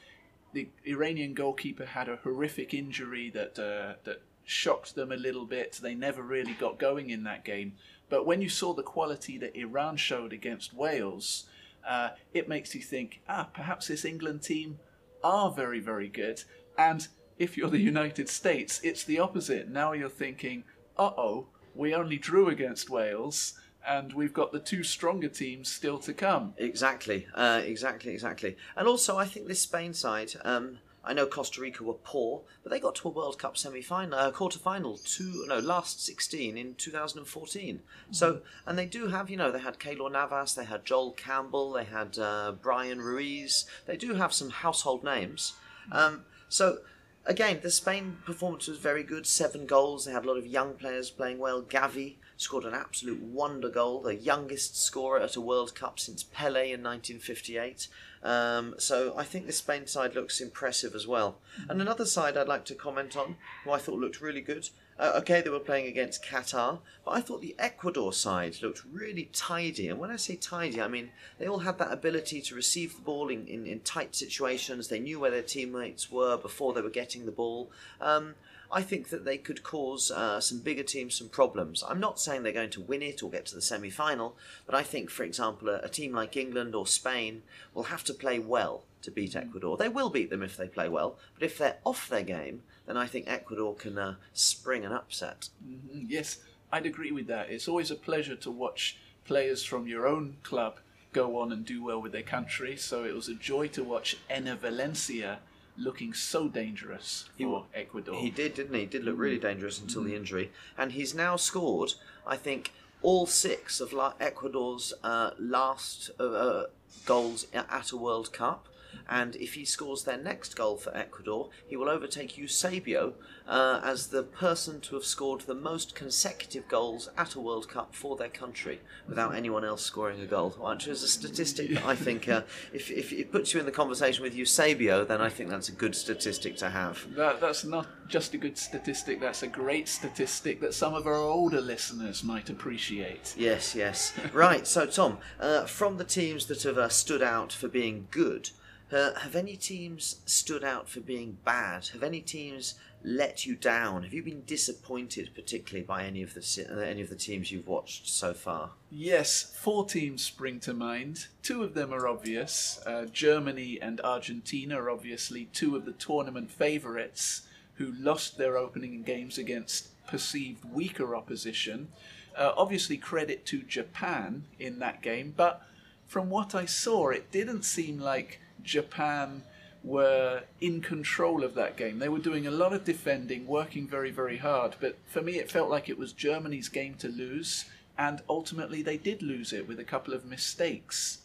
the 0.54 0.70
Iranian 0.86 1.34
goalkeeper 1.34 1.86
had 1.86 2.08
a 2.08 2.18
horrific 2.18 2.74
injury 2.74 3.30
that 3.32 3.60
uh, 3.60 3.96
that 4.06 4.22
shocked 4.46 4.96
them 4.96 5.12
a 5.12 5.18
little 5.18 5.46
bit. 5.46 5.80
They 5.82 5.96
never 5.96 6.22
really 6.22 6.54
got 6.54 6.80
going 6.80 7.10
in 7.10 7.24
that 7.24 7.44
game. 7.44 7.74
But 8.10 8.26
when 8.26 8.42
you 8.42 8.50
saw 8.50 8.74
the 8.74 8.84
quality 8.84 9.38
that 9.40 9.58
Iran 9.58 9.98
showed 9.98 10.32
against 10.32 10.74
Wales, 10.74 11.46
uh, 11.86 12.10
it 12.34 12.48
makes 12.48 12.74
you 12.76 12.82
think, 12.82 13.22
ah, 13.28 13.50
perhaps 13.54 13.88
this 13.88 14.06
England 14.06 14.44
team 14.44 14.80
are 15.26 15.52
very, 15.52 15.80
very 15.80 16.08
good. 16.08 16.44
And 16.78 17.08
if 17.38 17.58
you're 17.58 17.70
the 17.70 17.80
United 17.80 18.30
States, 18.30 18.80
it's 18.84 19.04
the 19.04 19.20
opposite. 19.20 19.68
Now 19.68 19.94
you're 19.94 20.08
thinking, 20.08 20.64
uh 20.98 21.12
oh, 21.18 21.48
we 21.74 21.94
only 21.94 22.18
drew 22.18 22.48
against 22.48 22.90
Wales 22.90 23.60
and 23.88 24.14
we've 24.14 24.34
got 24.34 24.52
the 24.52 24.60
two 24.60 24.84
stronger 24.84 25.28
teams 25.28 25.72
still 25.72 25.98
to 26.00 26.14
come. 26.14 26.54
Exactly, 26.58 27.28
uh, 27.36 27.62
exactly, 27.64 28.14
exactly. 28.14 28.56
And 28.76 28.88
also, 28.88 29.18
I 29.18 29.26
think 29.26 29.48
this 29.48 29.62
Spain 29.62 29.94
side, 29.94 30.34
um, 30.44 30.80
I 31.06 31.14
know 31.14 31.28
Costa 31.28 31.62
Rica 31.62 31.84
were 31.84 31.94
poor, 31.94 32.42
but 32.64 32.72
they 32.72 32.80
got 32.80 32.96
to 32.96 33.08
a 33.08 33.12
World 33.12 33.38
Cup 33.38 33.58
semi-final, 33.58 34.18
uh, 34.18 34.32
quarter-final, 34.32 34.98
two 34.98 35.46
no 35.48 35.60
last 35.60 36.04
sixteen 36.04 36.58
in 36.58 36.76
2014. 36.76 37.76
Mm-hmm. 37.76 38.14
So, 38.14 38.42
and 38.66 38.78
they 38.78 38.88
do 38.88 39.08
have, 39.08 39.30
you 39.30 39.38
know, 39.38 39.52
they 39.52 39.60
had 39.60 39.80
Keylor 39.80 40.12
Navas, 40.12 40.56
they 40.56 40.66
had 40.66 40.84
Joel 40.84 41.12
Campbell, 41.12 41.74
they 41.74 41.84
had 41.84 42.18
uh, 42.18 42.54
Bryan 42.54 43.00
Ruiz. 43.00 43.66
They 43.86 43.98
do 43.98 44.16
have 44.16 44.34
some 44.34 44.50
household 44.50 45.04
names. 45.04 45.54
Mm-hmm. 45.90 45.98
Um, 45.98 46.26
so 46.50 46.80
again, 47.26 47.60
the 47.62 47.72
Spain 47.72 48.18
performance 48.26 48.68
was 48.68 48.78
very 48.78 49.04
good. 49.04 49.26
Seven 49.28 49.66
goals. 49.66 50.06
They 50.06 50.12
had 50.12 50.26
a 50.26 50.28
lot 50.28 50.38
of 50.38 50.48
young 50.48 50.74
players 50.74 51.10
playing 51.10 51.40
well. 51.40 51.62
Gavi 51.62 52.16
scored 52.38 52.66
an 52.66 52.74
absolute 52.74 53.22
wonder 53.22 53.70
goal, 53.70 54.02
the 54.02 54.16
youngest 54.16 54.82
scorer 54.82 55.20
at 55.20 55.36
a 55.36 55.42
World 55.42 55.74
Cup 55.76 56.00
since 56.00 56.24
Pele 56.24 56.72
in 56.72 56.84
1958. 56.84 57.88
Um, 58.26 58.74
so 58.80 59.14
I 59.16 59.24
think 59.24 59.46
the 59.46 59.54
Spain 59.54 59.86
side 59.86 60.16
looks 60.16 60.42
impressive 60.42 60.96
as 60.96 61.06
well. 61.06 61.38
And 61.70 61.80
another 61.80 62.06
side 62.06 62.36
I'd 62.36 62.48
like 62.48 62.66
to 62.66 62.76
comment 62.76 63.16
on, 63.16 63.36
who 63.64 63.72
I 63.72 63.78
thought 63.78 64.00
looked 64.00 64.20
really 64.20 64.42
good. 64.42 64.68
Uh, 64.98 65.12
okay, 65.18 65.42
they 65.42 65.50
were 65.50 65.60
playing 65.60 65.88
against 65.88 66.24
Qatar, 66.24 66.80
but 67.04 67.12
I 67.12 67.22
thought 67.22 67.42
the 67.42 67.56
Ecuador 67.60 68.14
side 68.14 68.58
looked 68.64 68.82
really 68.92 69.30
tidy. 69.32 69.90
And 69.90 70.00
when 70.00 70.10
I 70.10 70.16
say 70.16 70.38
tidy, 70.38 70.82
I 70.82 70.88
mean 70.88 71.12
they 71.38 71.48
all 71.48 71.60
had 71.60 71.78
that 71.78 71.92
ability 71.92 72.42
to 72.42 72.56
receive 72.56 72.96
the 72.96 73.02
ball 73.02 73.28
in, 73.30 73.46
in, 73.46 73.68
in 73.68 73.82
tight 73.82 74.16
situations. 74.16 74.88
They 74.88 75.00
knew 75.00 75.20
where 75.20 75.32
their 75.32 75.44
teammates 75.44 76.12
were 76.12 76.36
before 76.36 76.74
they 76.74 76.82
were 76.82 76.90
getting 76.90 77.26
the 77.26 77.32
ball. 77.32 77.70
Um, 78.02 78.34
I 78.76 78.82
think 78.82 79.08
that 79.08 79.24
they 79.24 79.38
could 79.38 79.64
cause 79.64 80.12
uh, 80.12 80.42
some 80.42 80.60
bigger 80.60 80.84
teams 80.84 81.16
some 81.16 81.30
problems. 81.30 81.82
I'm 81.88 82.02
not 82.02 82.20
saying 82.20 82.44
they're 82.44 82.52
going 82.52 82.72
to 82.72 82.82
win 82.82 83.02
it 83.02 83.24
or 83.24 83.30
get 83.30 83.46
to 83.46 83.56
the 83.56 83.62
semi 83.62 83.90
final, 83.90 84.36
but 84.66 84.76
I 84.76 84.84
think, 84.84 85.10
for 85.10 85.24
example, 85.24 85.70
a, 85.70 85.80
a, 85.80 85.88
team 85.88 86.12
like 86.12 86.36
England 86.36 86.76
or 86.76 86.86
Spain 86.86 87.44
will 87.74 87.84
have 87.84 88.04
to 88.04 88.14
play 88.14 88.38
well 88.38 88.84
to 89.04 89.12
beat 89.12 89.34
Ecuador. 89.34 89.78
They 89.78 89.88
will 89.88 90.10
beat 90.10 90.30
them 90.30 90.44
if 90.44 90.58
they 90.58 90.68
play 90.68 90.90
well, 90.90 91.18
but 91.36 91.44
if 91.44 91.58
they're 91.58 91.78
off 91.86 92.10
their 92.10 92.24
game, 92.24 92.64
then 92.86 92.98
I 92.98 93.08
think 93.08 93.30
Ecuador 93.30 93.76
can 93.76 93.98
uh, 93.98 94.16
spring 94.34 94.84
an 94.84 94.92
upset. 94.92 95.48
Mm-hmm. 95.66 96.08
Yes, 96.10 96.40
I'd 96.70 96.86
agree 96.86 97.14
with 97.14 97.28
that. 97.28 97.50
It's 97.50 97.70
always 97.70 97.92
a 97.92 97.96
pleasure 97.96 98.36
to 98.36 98.52
watch 98.52 98.98
players 99.24 99.64
from 99.64 99.88
your 99.88 100.06
own 100.06 100.36
club 100.44 100.80
go 101.14 101.40
on 101.40 101.54
and 101.54 101.66
do 101.66 101.82
well 101.82 102.02
with 102.02 102.12
their 102.12 102.24
country, 102.24 102.76
so 102.76 103.06
it 103.06 103.16
was 103.16 103.30
a 103.30 103.36
joy 103.36 103.70
to 103.70 103.86
watch 103.86 104.18
Enner 104.30 104.58
Valencia 104.58 105.40
looking 105.78 106.14
so 106.14 106.48
dangerous 106.48 107.30
for 107.38 107.66
he, 107.74 107.80
Ecuador. 107.80 108.16
He 108.16 108.30
did, 108.30 108.54
didn't 108.54 108.74
he? 108.74 108.82
He 108.82 108.86
did 108.86 109.04
look 109.04 109.18
really 109.18 109.40
dangerous 109.40 109.80
until 109.80 110.04
mm. 110.04 110.08
the 110.08 110.16
injury, 110.16 110.52
and 110.78 110.92
he's 110.92 111.14
now 111.14 111.36
scored. 111.36 111.94
I 112.26 112.38
think 112.38 112.72
all 113.02 113.26
six 113.26 113.80
of 113.80 113.94
Ecuador's 114.20 114.94
uh, 115.04 115.32
last 115.38 116.12
uh, 116.20 116.24
uh 116.24 116.66
goals 117.06 117.46
at 117.54 117.92
a 117.92 117.98
World 117.98 118.34
Cup 118.34 118.68
and 119.10 119.36
if 119.36 119.54
he 119.54 119.66
scores 119.66 120.04
their 120.04 120.18
next 120.18 120.56
goal 120.56 120.78
for 120.78 120.96
Ecuador, 120.96 121.50
he 121.68 121.76
will 121.76 121.90
overtake 121.90 122.38
Eusebio 122.38 123.14
uh, 123.48 123.82
as 123.84 124.08
the 124.08 124.24
person 124.24 124.82
to 124.82 124.96
have 124.96 125.06
scored 125.06 125.42
the 125.42 125.56
most 125.56 125.96
consecutive 125.96 126.68
goals 126.68 127.10
at 127.18 127.36
a 127.36 127.40
World 127.40 127.70
Cup 127.70 127.94
for 127.94 128.16
their 128.16 128.30
country 128.30 128.80
without 129.08 129.36
anyone 129.36 129.64
else 129.64 129.84
scoring 129.84 130.22
a 130.22 130.26
goal. 130.26 130.52
Which 130.52 130.88
is 130.88 131.04
a 131.04 131.08
statistic 131.08 131.70
that 131.74 131.86
I 131.86 131.96
think, 131.96 132.28
uh, 132.28 132.42
if, 132.74 132.90
if 132.90 133.14
it 133.14 133.32
puts 133.32 133.54
you 133.54 133.60
in 133.60 133.66
the 133.66 133.72
conversation 133.72 134.24
with 134.24 134.36
Eusebio, 134.36 135.06
then 135.06 135.22
I 135.22 135.30
think 135.30 135.50
that's 135.50 135.70
a 135.70 135.74
good 135.74 135.96
statistic 135.96 136.58
to 136.58 136.70
have. 136.70 137.06
That, 137.16 137.40
that's 137.40 137.64
not 137.64 137.88
just 138.08 138.34
a 138.34 138.38
good 138.38 138.58
statistic, 138.58 139.20
that's 139.20 139.44
a 139.44 139.48
great 139.48 139.88
statistic 139.88 140.62
that 140.62 140.74
some 140.74 140.94
of 140.94 141.08
our 141.08 141.16
older 141.16 141.62
listeners 141.62 142.24
might 142.24 142.50
appreciate. 142.50 143.36
Yes, 143.38 143.76
yes. 143.76 144.14
right, 144.34 144.66
so 144.66 144.86
Tom, 144.86 145.20
uh, 145.40 145.66
from 145.66 145.98
the 145.98 146.04
teams 146.04 146.46
that 146.48 146.64
have 146.64 146.78
uh, 146.78 146.90
stood 146.90 147.22
out 147.22 147.52
for 147.54 147.68
being 147.68 148.08
good, 148.12 148.50
have 148.92 149.36
any 149.36 149.56
teams 149.56 150.22
stood 150.26 150.64
out 150.64 150.88
for 150.88 151.00
being 151.00 151.38
bad? 151.44 151.88
Have 151.88 152.04
any 152.04 152.22
teams 152.22 152.76
let 153.04 153.46
you 153.46 153.56
down? 153.56 154.04
Have 154.04 154.14
you 154.14 154.24
been 154.24 154.44
disappointed, 154.46 155.32
particularly 155.36 155.86
by 155.86 156.06
any 156.06 156.24
of 156.24 156.34
the 156.34 156.68
uh, 156.72 156.80
any 156.80 157.02
of 157.02 157.10
the 157.10 157.16
teams 157.16 157.52
you've 157.52 157.68
watched 157.68 158.08
so 158.08 158.34
far? 158.34 158.72
Yes, 158.92 159.56
four 159.56 159.86
teams 159.86 160.24
spring 160.24 160.60
to 160.62 160.74
mind. 160.74 161.28
Two 161.44 161.64
of 161.64 161.74
them 161.74 161.94
are 161.94 162.08
obvious. 162.08 162.80
Uh, 162.86 163.06
Germany 163.06 163.80
and 163.82 164.02
Argentina 164.02 164.80
are 164.80 164.90
obviously 164.90 165.46
two 165.46 165.76
of 165.76 165.86
the 165.86 165.94
tournament 165.94 166.52
favourites 166.52 167.42
who 167.76 167.92
lost 168.00 168.38
their 168.38 168.58
opening 168.58 169.04
games 169.04 169.38
against 169.38 169.90
perceived 170.08 170.64
weaker 170.66 171.16
opposition. 171.16 171.90
Uh, 172.36 172.54
obviously, 172.58 172.98
credit 172.98 173.46
to 173.46 173.62
Japan 173.62 174.44
in 174.60 174.80
that 174.80 175.02
game, 175.02 175.34
but 175.36 175.62
from 176.08 176.30
what 176.30 176.54
I 176.54 176.66
saw, 176.66 177.10
it 177.10 177.32
didn't 177.32 177.64
seem 177.64 178.00
like 178.00 178.40
Japan 178.66 179.44
were 179.84 180.42
in 180.60 180.82
control 180.82 181.44
of 181.44 181.54
that 181.54 181.78
game. 181.78 182.00
They 182.00 182.10
were 182.10 182.20
doing 182.20 182.48
a 182.48 182.52
lot 182.52 182.74
of 182.74 182.84
defending, 182.84 183.46
working 183.46 183.88
very, 183.88 184.12
very 184.12 184.38
hard. 184.38 184.76
But 184.80 184.98
for 185.06 185.22
me, 185.22 185.34
it 185.34 185.52
felt 185.52 185.70
like 185.70 185.88
it 185.88 185.98
was 185.98 186.12
Germany's 186.12 186.70
game 186.70 186.96
to 186.96 187.08
lose, 187.08 187.66
and 187.98 188.22
ultimately 188.28 188.82
they 188.82 188.98
did 188.98 189.22
lose 189.22 189.54
it 189.54 189.68
with 189.68 189.80
a 189.80 189.84
couple 189.84 190.14
of 190.14 190.26
mistakes. 190.26 191.20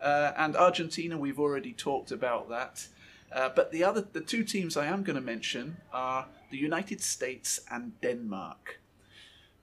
Uh, 0.00 0.32
and 0.36 0.54
Argentina, 0.54 1.18
we've 1.18 1.40
already 1.40 1.72
talked 1.72 2.12
about 2.12 2.48
that. 2.48 2.86
Uh, 3.32 3.48
but 3.48 3.72
the 3.72 3.82
other, 3.82 4.00
the 4.12 4.20
two 4.20 4.44
teams 4.44 4.76
I 4.76 4.86
am 4.86 5.02
going 5.02 5.16
to 5.16 5.22
mention 5.22 5.78
are 5.92 6.26
the 6.50 6.56
United 6.56 7.00
States 7.00 7.60
and 7.68 8.00
Denmark. 8.00 8.80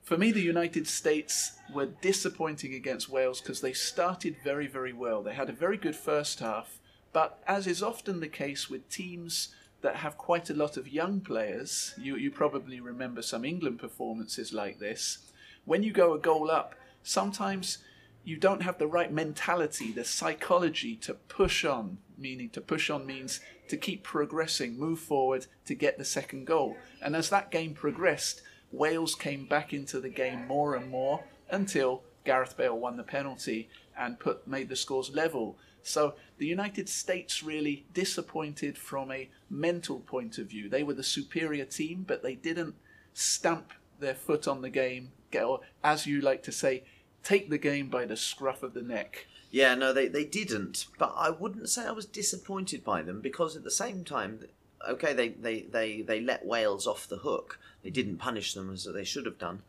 For 0.02 0.18
me, 0.18 0.30
the 0.30 0.42
United 0.42 0.86
States 0.86 1.52
were 1.72 1.86
disappointing 1.86 2.74
against 2.74 3.08
Wales 3.08 3.40
because 3.40 3.62
they 3.62 3.72
started 3.72 4.36
very, 4.44 4.66
very 4.66 4.92
well. 4.92 5.22
They 5.22 5.32
had 5.32 5.48
a 5.48 5.54
very 5.54 5.78
good 5.78 5.96
first 5.96 6.40
half, 6.40 6.78
but 7.12 7.42
as 7.46 7.66
is 7.66 7.82
often 7.82 8.20
the 8.20 8.28
case 8.28 8.70
with 8.70 8.88
teams 8.88 9.54
that 9.82 9.96
have 9.96 10.16
quite 10.16 10.48
a 10.48 10.54
lot 10.54 10.76
of 10.76 10.88
young 10.88 11.20
players, 11.20 11.94
you, 11.98 12.16
you 12.16 12.30
probably 12.30 12.80
remember 12.80 13.20
some 13.20 13.44
England 13.44 13.78
performances 13.78 14.52
like 14.52 14.78
this. 14.78 15.18
When 15.64 15.82
you 15.82 15.92
go 15.92 16.14
a 16.14 16.18
goal 16.18 16.50
up, 16.50 16.74
sometimes 17.02 17.78
you 18.24 18.36
don't 18.36 18.62
have 18.62 18.78
the 18.78 18.86
right 18.86 19.12
mentality, 19.12 19.92
the 19.92 20.04
psychology 20.04 20.94
to 20.96 21.14
push 21.14 21.64
on, 21.64 21.98
meaning 22.16 22.48
to 22.50 22.60
push 22.60 22.88
on 22.88 23.04
means 23.04 23.40
to 23.68 23.76
keep 23.76 24.04
progressing, 24.04 24.78
move 24.78 25.00
forward 25.00 25.46
to 25.66 25.74
get 25.74 25.98
the 25.98 26.04
second 26.04 26.46
goal. 26.46 26.76
And 27.00 27.16
as 27.16 27.30
that 27.30 27.50
game 27.50 27.74
progressed, 27.74 28.42
Wales 28.70 29.14
came 29.14 29.46
back 29.46 29.72
into 29.72 30.00
the 30.00 30.08
game 30.08 30.46
more 30.46 30.76
and 30.76 30.88
more 30.88 31.24
until 31.50 32.02
Gareth 32.24 32.56
Bale 32.56 32.78
won 32.78 32.96
the 32.96 33.02
penalty 33.02 33.68
and 33.98 34.18
put 34.18 34.46
made 34.46 34.68
the 34.68 34.76
scores 34.76 35.10
level. 35.10 35.56
So 35.82 36.14
the 36.38 36.46
United 36.46 36.88
States 36.88 37.42
really 37.42 37.84
disappointed 37.92 38.78
from 38.78 39.10
a 39.10 39.28
mental 39.50 40.00
point 40.00 40.38
of 40.38 40.48
view. 40.48 40.68
They 40.68 40.82
were 40.82 40.94
the 40.94 41.02
superior 41.02 41.64
team, 41.64 42.04
but 42.06 42.22
they 42.22 42.34
didn't 42.34 42.74
stamp 43.14 43.72
their 44.00 44.14
foot 44.14 44.48
on 44.48 44.62
the 44.62 44.70
game, 44.70 45.12
or 45.34 45.60
as 45.82 46.06
you 46.06 46.20
like 46.20 46.42
to 46.44 46.52
say, 46.52 46.84
take 47.22 47.50
the 47.50 47.58
game 47.58 47.88
by 47.88 48.04
the 48.04 48.16
scruff 48.16 48.62
of 48.62 48.74
the 48.74 48.82
neck. 48.82 49.26
Yeah, 49.50 49.74
no, 49.74 49.92
they, 49.92 50.08
they 50.08 50.24
didn't. 50.24 50.86
But 50.98 51.14
I 51.16 51.30
wouldn't 51.30 51.68
say 51.68 51.86
I 51.86 51.92
was 51.92 52.06
disappointed 52.06 52.84
by 52.84 53.02
them 53.02 53.20
because 53.20 53.54
at 53.54 53.64
the 53.64 53.70
same 53.70 54.02
time, 54.02 54.40
okay, 54.88 55.12
they, 55.12 55.28
they, 55.28 55.60
they, 55.60 56.00
they 56.02 56.20
let 56.20 56.46
Wales 56.46 56.86
off 56.86 57.06
the 57.06 57.18
hook. 57.18 57.58
They 57.82 57.90
didn't 57.90 58.16
punish 58.16 58.54
them 58.54 58.72
as 58.72 58.84
they 58.84 59.04
should 59.04 59.26
have 59.26 59.38
done. 59.38 59.62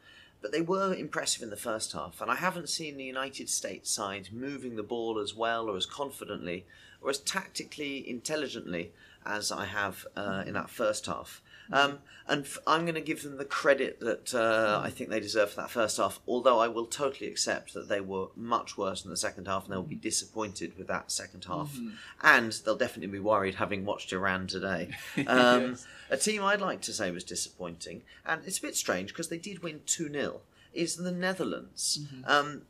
But 0.43 0.51
they 0.51 0.61
were 0.61 0.93
impressive 0.93 1.41
in 1.41 1.49
the 1.49 1.55
first 1.55 1.93
half, 1.93 2.19
and 2.19 2.29
I 2.29 2.35
haven't 2.35 2.67
seen 2.67 2.97
the 2.97 3.05
United 3.05 3.49
States 3.49 3.89
side 3.89 4.27
moving 4.33 4.75
the 4.75 4.83
ball 4.83 5.17
as 5.17 5.33
well 5.33 5.69
or 5.69 5.77
as 5.77 5.85
confidently 5.85 6.65
or 7.01 7.09
as 7.09 7.19
tactically 7.19 8.07
intelligently 8.07 8.91
as 9.25 9.53
I 9.53 9.63
have 9.63 10.05
uh, 10.17 10.43
in 10.45 10.53
that 10.55 10.69
first 10.69 11.05
half. 11.05 11.41
Um, 11.71 11.99
and 12.27 12.43
f- 12.43 12.57
I'm 12.67 12.81
going 12.83 12.95
to 12.95 13.01
give 13.01 13.23
them 13.23 13.37
the 13.37 13.45
credit 13.45 13.99
that 14.01 14.33
uh, 14.33 14.81
I 14.83 14.89
think 14.89 15.09
they 15.09 15.19
deserve 15.19 15.51
for 15.51 15.61
that 15.61 15.69
first 15.71 15.97
half, 15.97 16.19
although 16.27 16.59
I 16.59 16.67
will 16.67 16.85
totally 16.85 17.29
accept 17.29 17.73
that 17.73 17.89
they 17.89 17.99
were 18.01 18.27
much 18.35 18.77
worse 18.77 19.03
in 19.03 19.09
the 19.09 19.17
second 19.17 19.47
half 19.47 19.63
and 19.65 19.73
they'll 19.73 19.83
be 19.83 19.95
disappointed 19.95 20.77
with 20.77 20.87
that 20.87 21.11
second 21.11 21.45
half. 21.45 21.77
And 22.21 22.51
they'll 22.51 22.75
definitely 22.77 23.11
be 23.11 23.19
worried 23.19 23.55
having 23.55 23.85
watched 23.85 24.11
Iran 24.13 24.47
today. 24.47 24.89
Um, 25.27 25.61
Yes. 25.71 25.87
A 26.09 26.17
team 26.17 26.43
I'd 26.43 26.61
like 26.61 26.81
to 26.81 26.93
say 26.93 27.09
was 27.11 27.23
disappointing, 27.23 28.03
and 28.25 28.41
it's 28.45 28.59
a 28.59 28.61
bit 28.61 28.75
strange 28.75 29.09
because 29.09 29.29
they 29.29 29.37
did 29.39 29.63
win 29.63 29.81
2 29.87 30.11
0, 30.11 30.41
is 30.73 30.97
the 30.97 31.11
Netherlands. 31.11 31.99
Um, 32.25 32.63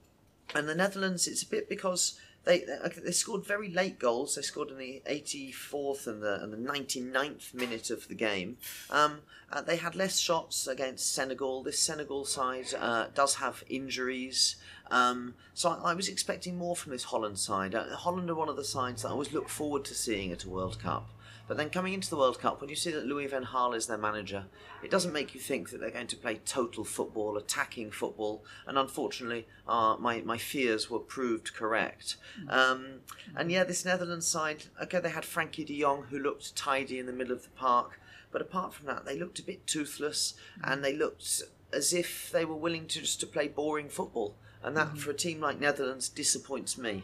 and 0.55 0.69
the 0.69 0.75
Netherlands, 0.75 1.27
it's 1.27 1.43
a 1.43 1.47
bit 1.47 1.67
because 1.67 2.17
they 2.45 2.65
they 3.03 3.11
scored 3.11 3.45
very 3.45 3.69
late 3.69 3.99
goals. 3.99 4.35
They 4.35 4.41
scored 4.41 4.69
in 4.69 4.77
the 4.77 5.01
84th 5.09 6.07
and 6.07 6.21
the 6.21 6.41
and 6.43 6.51
the 6.51 6.57
99th 6.57 7.53
minute 7.53 7.89
of 7.89 8.07
the 8.07 8.15
game. 8.15 8.57
Um, 8.89 9.19
uh, 9.51 9.61
they 9.61 9.77
had 9.77 9.95
less 9.95 10.19
shots 10.19 10.67
against 10.67 11.13
Senegal. 11.13 11.63
This 11.63 11.79
Senegal 11.79 12.25
side 12.25 12.73
uh, 12.77 13.07
does 13.13 13.35
have 13.35 13.63
injuries. 13.69 14.57
Um, 14.91 15.35
so 15.53 15.69
I, 15.69 15.91
I 15.91 15.93
was 15.93 16.09
expecting 16.09 16.57
more 16.57 16.75
from 16.75 16.91
this 16.91 17.05
Holland 17.05 17.39
side. 17.39 17.75
Uh, 17.75 17.95
Holland 17.95 18.29
are 18.29 18.35
one 18.35 18.49
of 18.49 18.55
the 18.55 18.65
sides 18.65 19.03
that 19.03 19.09
I 19.09 19.11
always 19.11 19.31
look 19.31 19.49
forward 19.49 19.85
to 19.85 19.93
seeing 19.93 20.31
at 20.31 20.43
a 20.43 20.49
World 20.49 20.79
Cup. 20.79 21.09
But 21.47 21.57
then 21.57 21.69
coming 21.69 21.93
into 21.93 22.09
the 22.09 22.15
World 22.15 22.39
Cup, 22.39 22.61
when 22.61 22.69
you 22.69 22.75
see 22.75 22.91
that 22.91 23.05
Louis 23.05 23.27
van 23.27 23.45
Gaal 23.45 23.75
is 23.75 23.87
their 23.87 23.97
manager, 23.97 24.45
it 24.81 24.89
doesn't 24.89 25.11
make 25.11 25.35
you 25.35 25.41
think 25.41 25.69
that 25.69 25.79
they're 25.79 25.91
going 25.91 26.07
to 26.07 26.15
play 26.15 26.39
total 26.45 26.85
football, 26.85 27.35
attacking 27.35 27.91
football. 27.91 28.45
And 28.65 28.77
unfortunately, 28.77 29.47
uh, 29.67 29.97
my, 29.99 30.21
my 30.21 30.37
fears 30.37 30.89
were 30.89 30.99
proved 30.99 31.53
correct. 31.53 32.15
Um, 32.47 33.01
and 33.35 33.51
yeah, 33.51 33.65
this 33.65 33.83
Netherlands 33.83 34.25
side, 34.25 34.65
okay, 34.81 34.99
they 34.99 35.09
had 35.09 35.23
Frenkie 35.23 35.65
de 35.65 35.79
Jong, 35.81 36.03
who 36.09 36.17
looked 36.17 36.55
tidy 36.55 36.97
in 36.97 37.07
the 37.07 37.13
middle 37.13 37.33
of 37.33 37.43
the 37.43 37.49
park. 37.49 37.99
But 38.31 38.41
apart 38.41 38.73
from 38.73 38.87
that, 38.87 39.05
they 39.05 39.19
looked 39.19 39.39
a 39.39 39.43
bit 39.43 39.67
toothless 39.67 40.33
and 40.63 40.83
they 40.83 40.95
looked 40.95 41.43
as 41.73 41.93
if 41.93 42.31
they 42.31 42.45
were 42.45 42.55
willing 42.55 42.87
to 42.87 43.01
just 43.01 43.19
to 43.19 43.27
play 43.27 43.47
boring 43.47 43.89
football. 43.89 44.35
And 44.63 44.77
that, 44.77 44.97
for 44.97 45.11
a 45.11 45.13
team 45.13 45.41
like 45.41 45.59
Netherlands, 45.59 46.09
disappoints 46.09 46.77
me. 46.77 47.03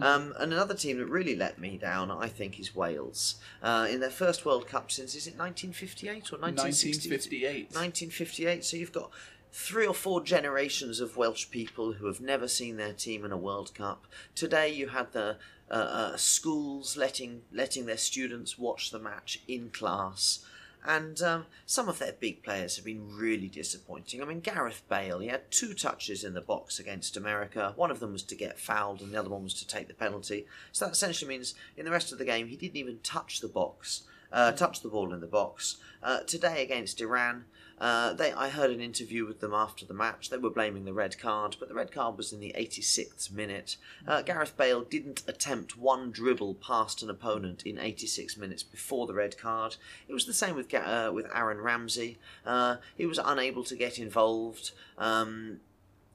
Um, 0.00 0.32
and 0.38 0.52
another 0.52 0.74
team 0.74 0.98
that 0.98 1.06
really 1.06 1.36
let 1.36 1.58
me 1.58 1.76
down, 1.76 2.10
I 2.10 2.28
think, 2.28 2.58
is 2.60 2.74
Wales. 2.74 3.36
Uh, 3.62 3.86
in 3.90 4.00
their 4.00 4.10
first 4.10 4.44
World 4.44 4.66
Cup 4.68 4.90
since, 4.90 5.14
is 5.14 5.26
it 5.26 5.36
1958 5.36 6.32
or 6.32 6.38
1960? 6.38 7.10
1958. 7.10 7.64
1958. 7.74 8.64
So 8.64 8.76
you've 8.76 8.92
got 8.92 9.10
three 9.52 9.86
or 9.86 9.94
four 9.94 10.22
generations 10.22 11.00
of 11.00 11.16
Welsh 11.16 11.50
people 11.50 11.94
who 11.94 12.06
have 12.06 12.20
never 12.20 12.46
seen 12.46 12.76
their 12.76 12.92
team 12.92 13.24
in 13.24 13.32
a 13.32 13.36
World 13.36 13.74
Cup. 13.74 14.06
Today 14.34 14.72
you 14.72 14.88
had 14.88 15.12
the 15.12 15.38
uh, 15.70 15.74
uh, 15.74 16.16
schools 16.16 16.96
letting 16.96 17.42
letting 17.52 17.86
their 17.86 17.96
students 17.96 18.58
watch 18.58 18.90
the 18.90 18.98
match 18.98 19.40
in 19.48 19.70
class. 19.70 20.44
And 20.86 21.20
um, 21.20 21.46
some 21.66 21.88
of 21.88 21.98
their 21.98 22.12
big 22.12 22.44
players 22.44 22.76
have 22.76 22.84
been 22.84 23.16
really 23.16 23.48
disappointing. 23.48 24.22
I 24.22 24.24
mean, 24.24 24.38
Gareth 24.38 24.82
Bale, 24.88 25.18
he 25.18 25.26
had 25.26 25.50
two 25.50 25.74
touches 25.74 26.22
in 26.22 26.34
the 26.34 26.40
box 26.40 26.78
against 26.78 27.16
America. 27.16 27.72
One 27.74 27.90
of 27.90 27.98
them 27.98 28.12
was 28.12 28.22
to 28.22 28.36
get 28.36 28.60
fouled, 28.60 29.00
and 29.00 29.12
the 29.12 29.18
other 29.18 29.28
one 29.28 29.42
was 29.42 29.54
to 29.54 29.66
take 29.66 29.88
the 29.88 29.94
penalty. 29.94 30.46
So 30.70 30.84
that 30.84 30.92
essentially 30.92 31.28
means 31.28 31.54
in 31.76 31.84
the 31.84 31.90
rest 31.90 32.12
of 32.12 32.18
the 32.18 32.24
game, 32.24 32.46
he 32.46 32.56
didn't 32.56 32.76
even 32.76 33.00
touch 33.02 33.40
the 33.40 33.48
box, 33.48 34.02
uh, 34.32 34.52
touch 34.52 34.80
the 34.80 34.88
ball 34.88 35.12
in 35.12 35.20
the 35.20 35.26
box. 35.26 35.78
Uh, 36.04 36.20
today 36.20 36.62
against 36.62 37.00
Iran, 37.00 37.46
uh, 37.78 38.14
they 38.14 38.32
I 38.32 38.48
heard 38.48 38.70
an 38.70 38.80
interview 38.80 39.26
with 39.26 39.40
them 39.40 39.52
after 39.52 39.84
the 39.84 39.94
match. 39.94 40.30
They 40.30 40.38
were 40.38 40.50
blaming 40.50 40.84
the 40.84 40.94
red 40.94 41.18
card, 41.18 41.56
but 41.58 41.68
the 41.68 41.74
red 41.74 41.92
card 41.92 42.16
was 42.16 42.32
in 42.32 42.40
the 42.40 42.54
86th 42.56 43.30
minute. 43.30 43.76
Uh, 44.06 44.22
Gareth 44.22 44.56
Bale 44.56 44.82
didn't 44.82 45.22
attempt 45.26 45.76
one 45.76 46.10
dribble 46.10 46.54
past 46.54 47.02
an 47.02 47.10
opponent 47.10 47.64
in 47.64 47.78
86 47.78 48.36
minutes 48.38 48.62
before 48.62 49.06
the 49.06 49.14
red 49.14 49.36
card. 49.36 49.76
It 50.08 50.14
was 50.14 50.24
the 50.24 50.32
same 50.32 50.54
with 50.56 50.72
uh, 50.72 51.10
with 51.14 51.26
Aaron 51.34 51.58
Ramsey. 51.58 52.18
Uh, 52.46 52.76
he 52.96 53.04
was 53.04 53.20
unable 53.22 53.64
to 53.64 53.76
get 53.76 53.98
involved. 53.98 54.70
Um, 54.96 55.60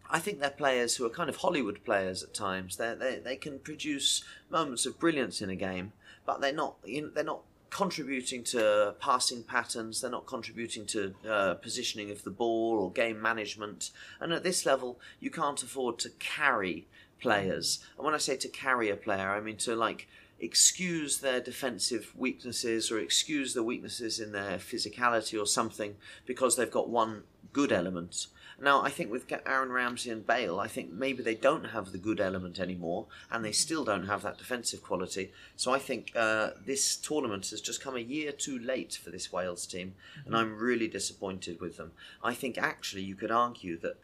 I 0.10 0.20
think 0.20 0.40
they're 0.40 0.50
players 0.50 0.96
who 0.96 1.06
are 1.06 1.10
kind 1.10 1.30
of 1.30 1.38
Hollywood 1.38 1.84
players 1.86 2.24
at 2.24 2.34
times. 2.34 2.78
They 2.78 2.96
they 2.96 3.20
they 3.20 3.36
can 3.36 3.60
produce 3.60 4.24
moments 4.50 4.86
of 4.88 5.00
brilliance 5.00 5.42
in 5.42 5.50
a 5.52 5.56
game, 5.56 5.94
but 6.26 6.42
they're 6.42 6.52
not 6.52 6.78
you 6.84 7.04
know, 7.04 7.10
they're 7.10 7.24
not 7.24 7.44
contributing 7.72 8.44
to 8.44 8.96
passing 9.00 9.44
patterns. 9.44 10.02
They're 10.02 10.12
not 10.12 10.28
contributing 10.28 10.86
to 10.88 11.16
uh, 11.28 11.54
positioning 11.56 12.12
of 12.12 12.24
the 12.24 12.30
ball 12.30 12.78
or 12.80 12.92
game 12.92 13.20
management. 13.20 13.92
And 14.20 14.32
at 14.32 14.44
this 14.44 14.66
level, 14.66 15.00
you 15.20 15.32
can't 15.32 15.64
afford 15.64 15.98
to 16.00 16.10
carry 16.20 16.88
players. 17.20 17.80
And 17.98 18.06
when 18.06 18.14
I 18.14 18.18
say 18.18 18.36
to 18.38 18.50
carry 18.50 18.90
a 18.90 18.96
player, 18.96 19.30
I 19.30 19.40
mean 19.40 19.58
to 19.58 19.76
like 19.76 20.08
excuse 20.40 21.20
their 21.20 21.40
defensive 21.40 22.12
weaknesses 22.16 22.92
or 22.92 23.00
excuse 23.00 23.54
the 23.54 23.64
weaknesses 23.64 24.20
in 24.20 24.32
their 24.32 24.58
physicality 24.58 25.40
or 25.40 25.46
something 25.46 25.96
because 26.26 26.56
they've 26.56 26.72
got 26.72 26.90
one 26.90 27.24
good 27.54 27.72
element. 27.72 28.28
Now, 28.62 28.84
I 28.84 28.92
think 28.92 29.12
with 29.12 29.26
Aaron 29.48 29.72
Ramsey 29.72 30.12
and 30.12 30.26
Bale, 30.26 30.60
I 30.60 30.68
think 30.68 30.92
maybe 30.92 31.24
they 31.24 31.34
don't 31.34 31.66
have 31.66 31.92
the 31.92 31.98
good 31.98 32.22
element 32.22 32.60
anymore, 32.60 33.08
and 33.32 33.44
they 33.44 33.52
still 33.52 33.84
don't 33.84 34.06
have 34.06 34.22
that 34.22 34.38
defensive 34.38 34.84
quality. 34.84 35.32
So 35.56 35.74
I 35.74 35.80
think 35.80 36.12
uh, 36.16 36.52
this 36.64 36.96
tournament 36.96 37.50
has 37.50 37.60
just 37.60 37.82
come 37.82 37.96
a 37.96 38.00
year 38.00 38.32
too 38.32 38.60
late 38.60 39.00
for 39.04 39.10
this 39.10 39.34
Wales 39.34 39.66
team, 39.66 39.96
and 40.26 40.38
I'm 40.38 40.60
really 40.60 40.88
disappointed 40.88 41.60
with 41.60 41.78
them. 41.78 41.94
I 42.24 42.36
think 42.36 42.60
actually 42.60 43.02
you 43.02 43.16
could 43.16 43.32
argue 43.32 43.80
that 43.80 43.98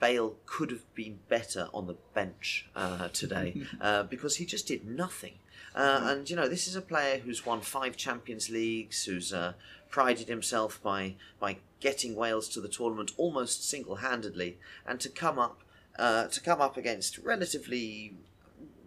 Bale 0.00 0.36
could 0.46 0.70
have 0.70 0.94
been 0.94 1.18
better 1.28 1.68
on 1.74 1.86
the 1.86 1.96
bench 2.14 2.66
uh, 2.74 3.08
today 3.08 3.60
uh, 3.80 4.04
because 4.04 4.36
he 4.36 4.46
just 4.46 4.66
did 4.66 4.86
nothing. 4.86 5.34
Uh, 5.74 6.00
and 6.04 6.30
you 6.30 6.36
know, 6.36 6.48
this 6.48 6.66
is 6.66 6.76
a 6.76 6.80
player 6.80 7.18
who's 7.18 7.44
won 7.44 7.60
five 7.60 7.96
Champions 7.96 8.48
Leagues, 8.48 9.04
who's 9.04 9.34
uh, 9.34 9.52
prided 9.90 10.28
himself 10.28 10.82
by 10.82 11.14
by 11.38 11.58
getting 11.80 12.14
Wales 12.14 12.48
to 12.50 12.60
the 12.60 12.68
tournament 12.68 13.12
almost 13.16 13.68
single-handedly, 13.68 14.58
and 14.86 15.00
to 15.00 15.08
come 15.08 15.38
up 15.38 15.62
uh, 15.98 16.28
to 16.28 16.40
come 16.40 16.60
up 16.60 16.76
against 16.76 17.18
relatively 17.18 18.14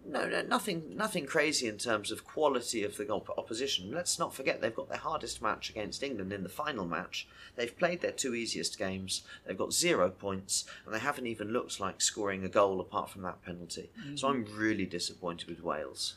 no, 0.04 0.28
no, 0.28 0.42
nothing, 0.42 0.96
nothing 0.96 1.26
crazy 1.26 1.68
in 1.68 1.78
terms 1.78 2.10
of 2.10 2.24
quality 2.24 2.84
of 2.84 2.96
the 2.96 3.08
opposition. 3.12 3.92
Let's 3.92 4.18
not 4.18 4.34
forget 4.34 4.60
they've 4.60 4.74
got 4.74 4.88
their 4.88 4.98
hardest 4.98 5.40
match 5.40 5.70
against 5.70 6.02
England 6.02 6.32
in 6.32 6.42
the 6.42 6.48
final 6.48 6.84
match. 6.84 7.28
They've 7.56 7.76
played 7.76 8.00
their 8.00 8.12
two 8.12 8.34
easiest 8.34 8.78
games. 8.78 9.22
They've 9.46 9.56
got 9.56 9.72
zero 9.72 10.10
points, 10.10 10.64
and 10.84 10.94
they 10.94 10.98
haven't 10.98 11.26
even 11.26 11.52
looked 11.52 11.78
like 11.80 12.00
scoring 12.00 12.44
a 12.44 12.48
goal 12.48 12.80
apart 12.80 13.10
from 13.10 13.22
that 13.22 13.42
penalty. 13.42 13.90
So 14.16 14.28
I'm 14.28 14.46
really 14.56 14.86
disappointed 14.86 15.48
with 15.48 15.62
Wales. 15.62 16.14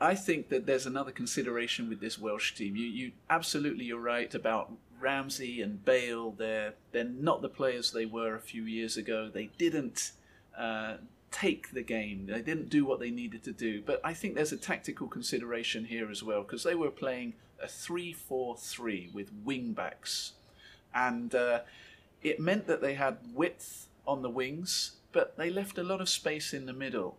I 0.00 0.14
think 0.14 0.48
that 0.48 0.66
there's 0.66 0.86
another 0.86 1.12
consideration 1.12 1.88
with 1.88 2.00
this 2.00 2.18
Welsh 2.18 2.54
team. 2.54 2.74
You, 2.74 2.86
you 2.86 3.12
absolutely 3.28 3.84
you're 3.84 4.00
right 4.00 4.34
about 4.34 4.72
Ramsey 5.00 5.62
and 5.62 5.84
Bale. 5.84 6.32
They're 6.32 6.74
they're 6.92 7.04
not 7.04 7.42
the 7.42 7.48
players 7.48 7.90
they 7.90 8.06
were 8.06 8.34
a 8.34 8.40
few 8.40 8.64
years 8.64 8.96
ago. 8.96 9.30
They 9.32 9.50
didn't 9.58 10.12
uh, 10.56 10.96
take 11.30 11.72
the 11.72 11.82
game. 11.82 12.26
They 12.26 12.42
didn't 12.42 12.68
do 12.68 12.84
what 12.84 13.00
they 13.00 13.10
needed 13.10 13.42
to 13.44 13.52
do. 13.52 13.82
But 13.82 14.00
I 14.04 14.14
think 14.14 14.34
there's 14.34 14.52
a 14.52 14.56
tactical 14.56 15.08
consideration 15.08 15.84
here 15.84 16.10
as 16.10 16.22
well 16.22 16.42
because 16.42 16.64
they 16.64 16.74
were 16.74 16.90
playing 16.90 17.34
a 17.62 17.68
three-four-three 17.68 19.10
with 19.12 19.30
wing 19.44 19.72
backs, 19.72 20.32
and 20.94 21.34
uh, 21.34 21.60
it 22.22 22.40
meant 22.40 22.66
that 22.66 22.80
they 22.80 22.94
had 22.94 23.18
width 23.34 23.86
on 24.06 24.22
the 24.22 24.30
wings, 24.30 24.92
but 25.12 25.36
they 25.36 25.50
left 25.50 25.78
a 25.78 25.82
lot 25.82 26.00
of 26.00 26.08
space 26.08 26.54
in 26.54 26.66
the 26.66 26.72
middle. 26.72 27.16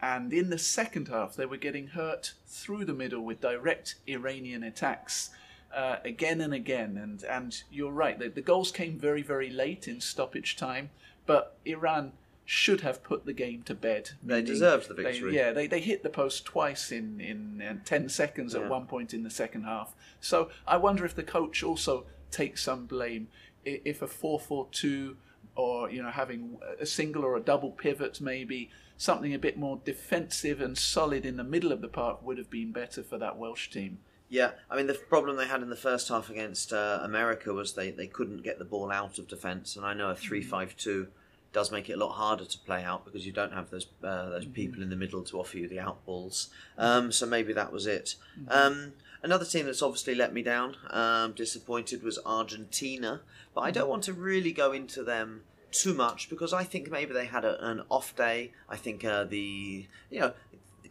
And 0.00 0.32
in 0.32 0.50
the 0.50 0.58
second 0.58 1.08
half, 1.08 1.36
they 1.36 1.46
were 1.46 1.56
getting 1.56 1.88
hurt 1.88 2.32
through 2.46 2.86
the 2.86 2.92
middle 2.92 3.20
with 3.20 3.40
direct 3.40 3.94
Iranian 4.08 4.64
attacks 4.64 5.30
uh, 5.74 5.96
again 6.04 6.40
and 6.40 6.52
again. 6.54 6.96
And, 6.96 7.22
and 7.24 7.62
you're 7.70 7.92
right, 7.92 8.18
the, 8.18 8.28
the 8.28 8.42
goals 8.42 8.70
came 8.72 8.98
very, 8.98 9.22
very 9.22 9.50
late 9.50 9.88
in 9.88 10.00
stoppage 10.00 10.56
time, 10.56 10.90
but 11.26 11.56
Iran 11.64 12.12
should 12.44 12.80
have 12.80 13.02
put 13.04 13.24
the 13.24 13.32
game 13.32 13.62
to 13.62 13.74
bed. 13.74 14.10
They 14.22 14.42
deserved 14.42 14.88
the 14.88 14.94
they- 14.94 15.04
victory. 15.04 15.34
yeah, 15.36 15.52
they, 15.52 15.66
they 15.66 15.80
hit 15.80 16.02
the 16.02 16.10
post 16.10 16.44
twice 16.44 16.90
in, 16.90 17.20
in, 17.20 17.62
uh 17.62 17.76
10 17.84 18.08
seconds 18.08 18.54
Yeah. 18.54 18.62
at 18.62 18.68
one 18.68 18.86
point 18.86 19.14
in 19.14 19.22
the 19.22 19.30
second 19.30 19.64
half. 19.64 19.94
So 20.20 20.50
I 20.66 20.76
wonder 20.76 21.04
if 21.04 21.14
the 21.14 21.22
coach 21.22 21.62
also 21.62 22.04
takes 22.30 22.62
some 22.62 22.86
blame. 22.86 23.28
If 23.64 24.02
a 24.02 24.08
4 24.08 24.40
4 24.40 24.66
2 24.72 25.16
or 25.54 25.88
you 25.90 26.02
know 26.02 26.10
having 26.10 26.58
a 26.80 26.86
single 26.86 27.24
or 27.24 27.36
a 27.36 27.40
double 27.40 27.70
pivot 27.70 28.20
maybe 28.20 28.70
something 28.96 29.34
a 29.34 29.38
bit 29.38 29.56
more 29.58 29.78
defensive 29.84 30.60
and 30.60 30.76
solid 30.78 31.24
in 31.26 31.36
the 31.36 31.44
middle 31.44 31.70
of 31.72 31.80
the 31.80 31.88
park 31.88 32.22
would 32.24 32.38
have 32.38 32.48
been 32.50 32.72
better 32.72 33.02
for 33.02 33.18
that 33.18 33.36
Welsh 33.38 33.68
team. 33.68 33.98
Yeah, 34.32 34.52
I 34.70 34.76
mean 34.76 34.86
the 34.86 34.94
problem 34.94 35.36
they 35.36 35.46
had 35.46 35.60
in 35.60 35.68
the 35.68 35.76
first 35.76 36.08
half 36.08 36.30
against 36.30 36.72
uh, 36.72 37.00
America 37.02 37.52
was 37.52 37.74
they, 37.74 37.90
they 37.90 38.06
couldn't 38.06 38.42
get 38.42 38.58
the 38.58 38.64
ball 38.64 38.90
out 38.90 39.18
of 39.18 39.28
defence, 39.28 39.76
and 39.76 39.84
I 39.84 39.92
know 39.92 40.08
a 40.08 40.16
three-five-two 40.16 41.08
does 41.52 41.70
make 41.70 41.90
it 41.90 41.92
a 41.92 41.96
lot 41.98 42.12
harder 42.12 42.46
to 42.46 42.58
play 42.60 42.82
out 42.82 43.04
because 43.04 43.26
you 43.26 43.32
don't 43.32 43.52
have 43.52 43.68
those 43.68 43.88
uh, 44.02 44.30
those 44.30 44.46
people 44.46 44.82
in 44.82 44.88
the 44.88 44.96
middle 44.96 45.22
to 45.24 45.38
offer 45.38 45.58
you 45.58 45.68
the 45.68 45.78
out 45.78 46.02
balls. 46.06 46.48
Um, 46.78 47.12
so 47.12 47.26
maybe 47.26 47.52
that 47.52 47.70
was 47.70 47.86
it. 47.86 48.14
Um, 48.48 48.94
another 49.22 49.44
team 49.44 49.66
that's 49.66 49.82
obviously 49.82 50.14
let 50.14 50.32
me 50.32 50.42
down, 50.42 50.76
um, 50.88 51.32
disappointed, 51.32 52.02
was 52.02 52.18
Argentina, 52.24 53.20
but 53.54 53.60
I 53.60 53.70
don't 53.70 53.90
want 53.90 54.04
to 54.04 54.14
really 54.14 54.52
go 54.52 54.72
into 54.72 55.04
them 55.04 55.42
too 55.72 55.92
much 55.92 56.30
because 56.30 56.54
I 56.54 56.64
think 56.64 56.90
maybe 56.90 57.12
they 57.12 57.26
had 57.26 57.44
a, 57.44 57.62
an 57.66 57.82
off 57.90 58.16
day. 58.16 58.52
I 58.66 58.76
think 58.76 59.04
uh, 59.04 59.24
the 59.24 59.86
you 60.10 60.20
know 60.20 60.32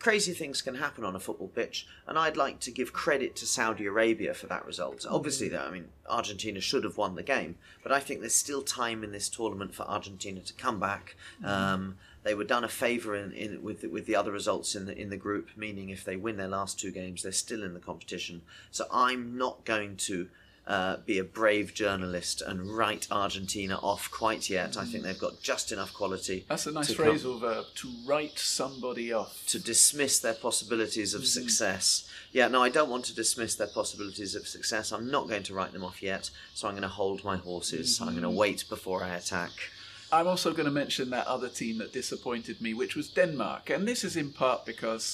crazy 0.02 0.34
things 0.34 0.62
can 0.62 0.76
happen 0.76 1.04
on 1.04 1.16
a 1.16 1.20
football 1.20 1.48
pitch, 1.48 1.88
and 2.08 2.18
I'd 2.18 2.36
like 2.36 2.60
to 2.62 2.72
give 2.72 2.92
credit 2.92 3.36
to 3.38 3.46
Saudi 3.46 3.86
Arabia 3.86 4.34
for 4.34 4.48
that 4.48 4.66
result. 4.66 5.06
Obviously, 5.10 5.48
though, 5.48 5.66
I 5.66 5.72
mean 5.72 5.90
Argentina 6.10 6.60
should 6.60 6.84
have 6.84 6.98
won 6.98 7.16
the 7.16 7.24
game, 7.24 7.56
but 7.84 7.92
I 7.92 8.00
think 8.00 8.20
there's 8.20 8.36
still 8.36 8.62
time 8.62 9.04
in 9.04 9.12
this 9.12 9.30
tournament 9.30 9.76
for 9.76 9.84
Argentina 9.84 10.42
to 10.42 10.54
come 10.54 10.80
back. 10.80 11.16
Um, 11.44 11.98
they 12.24 12.34
were 12.34 12.44
done 12.44 12.64
a 12.64 12.70
favour 12.70 13.16
in, 13.16 13.32
in 13.32 13.64
with 13.64 13.84
with 13.84 14.06
the 14.06 14.16
other 14.16 14.32
results 14.32 14.76
in 14.76 14.86
the 14.86 14.98
in 14.98 15.10
the 15.10 15.18
group, 15.18 15.50
meaning 15.56 15.90
if 15.90 16.04
they 16.04 16.16
win 16.16 16.38
their 16.38 16.48
last 16.48 16.80
two 16.80 16.92
games, 16.92 17.24
they're 17.24 17.32
still 17.32 17.64
in 17.64 17.74
the 17.74 17.80
competition. 17.80 18.42
So 18.72 18.86
I'm 18.92 19.38
not 19.38 19.66
going 19.66 19.98
to. 19.98 20.30
Uh, 20.72 20.96
be 21.06 21.20
a 21.20 21.24
brave 21.24 21.74
journalist 21.74 22.42
and 22.50 22.60
write 22.78 23.06
Argentina 23.12 23.76
off 23.84 24.10
quite 24.10 24.50
yet. 24.50 24.78
I 24.78 24.86
think 24.86 25.04
they've 25.04 25.20
got 25.28 25.42
just 25.42 25.72
enough 25.74 25.94
quality 25.94 26.46
That's 26.48 26.66
a 26.66 26.72
nice 26.72 26.88
to 26.88 26.96
come- 26.96 27.08
phrasal 27.18 27.40
verb 27.42 27.66
to 27.82 27.88
write 28.06 28.40
somebody 28.40 29.12
off. 29.12 29.34
to 29.48 29.60
dismiss 29.60 30.20
their 30.20 30.34
possibilities 30.48 31.14
of 31.14 31.26
success. 31.26 32.08
Yeah, 32.32 32.48
no, 32.48 32.64
I 32.64 32.70
don't 32.70 32.90
want 32.90 33.04
to 33.06 33.14
dismiss 33.24 33.56
their 33.56 33.68
possibilities 33.80 34.34
of 34.34 34.48
success. 34.48 34.94
I'm 34.94 35.12
not 35.12 35.28
going 35.28 35.44
to 35.44 35.54
write 35.54 35.74
them 35.74 35.84
off 35.84 36.02
yet, 36.02 36.30
so 36.54 36.68
I'm 36.68 36.76
going 36.76 36.90
to 36.92 36.98
hold 37.02 37.26
my 37.26 37.36
horses. 37.36 38.00
I'm 38.00 38.12
going 38.18 38.22
to 38.32 38.40
wait 38.46 38.64
before 38.70 39.04
I 39.04 39.10
attack. 39.22 39.52
I'm 40.10 40.28
also 40.28 40.52
going 40.54 40.70
to 40.72 40.72
mention 40.84 41.10
that 41.10 41.28
other 41.28 41.50
team 41.50 41.80
that 41.80 41.92
disappointed 41.92 42.62
me, 42.62 42.74
which 42.74 42.96
was 42.96 43.10
Denmark. 43.10 43.70
And 43.70 43.86
this 43.86 44.06
is 44.06 44.16
in 44.16 44.32
part 44.32 44.66
because 44.66 45.06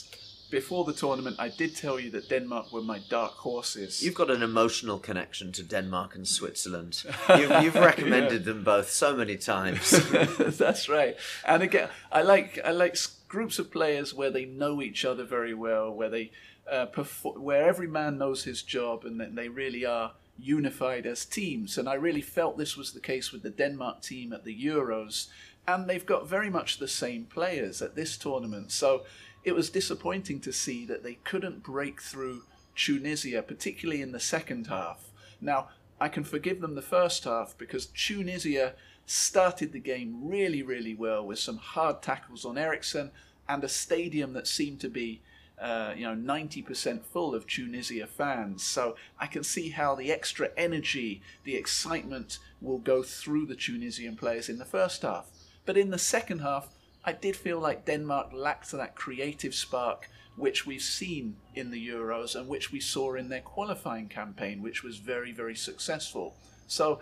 before 0.50 0.86
the 0.86 0.94
tournament, 0.94 1.36
I 1.40 1.50
did 1.50 1.76
tell 1.76 2.00
you 2.00 2.10
that 2.12 2.30
Denmark 2.30 2.72
were 2.72 2.82
my 2.82 3.00
dark 3.10 3.34
horses. 3.34 4.04
You've 4.04 4.16
got 4.16 4.32
an 4.32 4.42
emotional 4.42 5.00
connection 5.00 5.52
to 5.54 5.64
Denmark 5.64 6.16
and 6.16 6.28
Switzerland. 6.28 7.04
You've, 7.30 7.64
you've 7.64 7.76
recommended 7.76 8.46
them 8.46 8.64
both 8.64 8.90
so 8.90 9.16
many 9.16 9.38
times. 9.38 9.92
That's 10.38 10.88
right. 10.88 11.18
And 11.46 11.64
again, 11.64 11.90
I 12.12 12.22
like 12.22 12.60
I 12.64 12.72
like 12.72 12.98
groups 13.28 13.60
of 13.60 13.72
players 13.72 14.14
where 14.14 14.32
they 14.32 14.46
know 14.46 14.82
each 14.82 15.04
other 15.04 15.26
very 15.26 15.54
well, 15.54 15.92
where 15.92 16.10
they 16.10 16.32
uh, 16.72 16.88
perfor- 16.88 17.38
where 17.38 17.68
every 17.68 17.88
man 17.88 18.18
knows 18.18 18.44
his 18.44 18.62
job, 18.62 19.04
and 19.06 19.20
that 19.20 19.36
they 19.36 19.50
really 19.50 19.86
are 19.86 20.14
unified 20.40 21.06
as 21.06 21.26
teams. 21.26 21.78
And 21.78 21.90
I 21.90 21.96
really 21.96 22.22
felt 22.22 22.58
this 22.58 22.78
was 22.78 22.94
the 22.94 23.00
case 23.00 23.32
with 23.32 23.44
the 23.44 23.50
Denmark 23.50 24.02
team 24.02 24.34
at 24.34 24.44
the 24.44 24.66
Euros, 24.66 25.28
and 25.68 25.90
they've 25.90 26.06
got 26.06 26.28
very 26.28 26.50
much 26.50 26.78
the 26.78 26.88
same 26.88 27.26
players 27.26 27.82
at 27.82 27.96
this 27.96 28.18
tournament. 28.18 28.72
So 28.72 29.04
it 29.44 29.56
was 29.56 29.70
disappointing 29.70 30.40
to 30.42 30.52
see 30.52 30.86
that 30.86 31.04
they 31.04 31.16
couldn't 31.24 31.64
break 31.64 32.02
through 32.02 32.44
Tunisia, 32.76 33.42
particularly 33.42 34.02
in 34.02 34.12
the 34.12 34.20
second 34.20 34.68
half. 34.68 35.12
Now, 35.42 35.70
I 36.00 36.10
can 36.10 36.24
forgive 36.24 36.62
them 36.62 36.76
the 36.76 36.82
first 36.82 37.24
half 37.24 37.58
because 37.58 37.88
Tunisia 37.88 38.76
started 39.06 39.72
the 39.72 39.80
game 39.80 40.28
really, 40.28 40.62
really 40.62 40.94
well 40.94 41.26
with 41.26 41.40
some 41.40 41.58
hard 41.58 42.02
tackles 42.02 42.46
on 42.46 42.58
Eriksen 42.58 43.12
and 43.50 43.64
a 43.64 43.70
stadium 43.70 44.34
that 44.34 44.48
seemed 44.48 44.80
to 44.82 44.90
be, 44.90 45.22
uh, 45.60 45.94
you 45.96 46.04
know, 46.04 46.14
90% 46.14 47.04
full 47.04 47.34
of 47.34 47.48
Tunisia 47.48 48.06
fans. 48.06 48.64
So 48.64 48.96
I 49.20 49.28
can 49.28 49.44
see 49.44 49.70
how 49.70 49.96
the 49.96 50.12
extra 50.12 50.50
energy, 50.58 51.22
the 51.46 51.56
excitement 51.56 52.40
will 52.62 52.80
go 52.80 53.02
through 53.02 53.46
the 53.46 53.56
Tunisian 53.56 54.18
players 54.18 54.50
in 54.50 54.58
the 54.58 54.66
first 54.66 55.02
half. 55.02 55.30
But 55.66 55.78
in 55.78 55.90
the 55.90 55.98
second 55.98 56.40
half, 56.40 56.70
I 57.08 57.14
did 57.14 57.38
feel 57.38 57.58
like 57.62 57.86
Denmark 57.86 58.34
lacked 58.34 58.70
that 58.72 58.96
creative 58.96 59.56
spark 59.56 60.10
which 60.36 60.68
we've 60.68 60.82
seen 60.82 61.38
in 61.56 61.72
the 61.72 61.88
Euros 61.88 62.36
and 62.36 62.50
which 62.50 62.70
we 62.70 62.82
saw 62.82 63.16
in 63.16 63.30
their 63.30 63.42
qualifying 63.42 64.10
campaign, 64.10 64.62
which 64.62 64.84
was 64.84 64.98
very, 64.98 65.32
very 65.32 65.56
successful. 65.56 66.36
So 66.68 67.00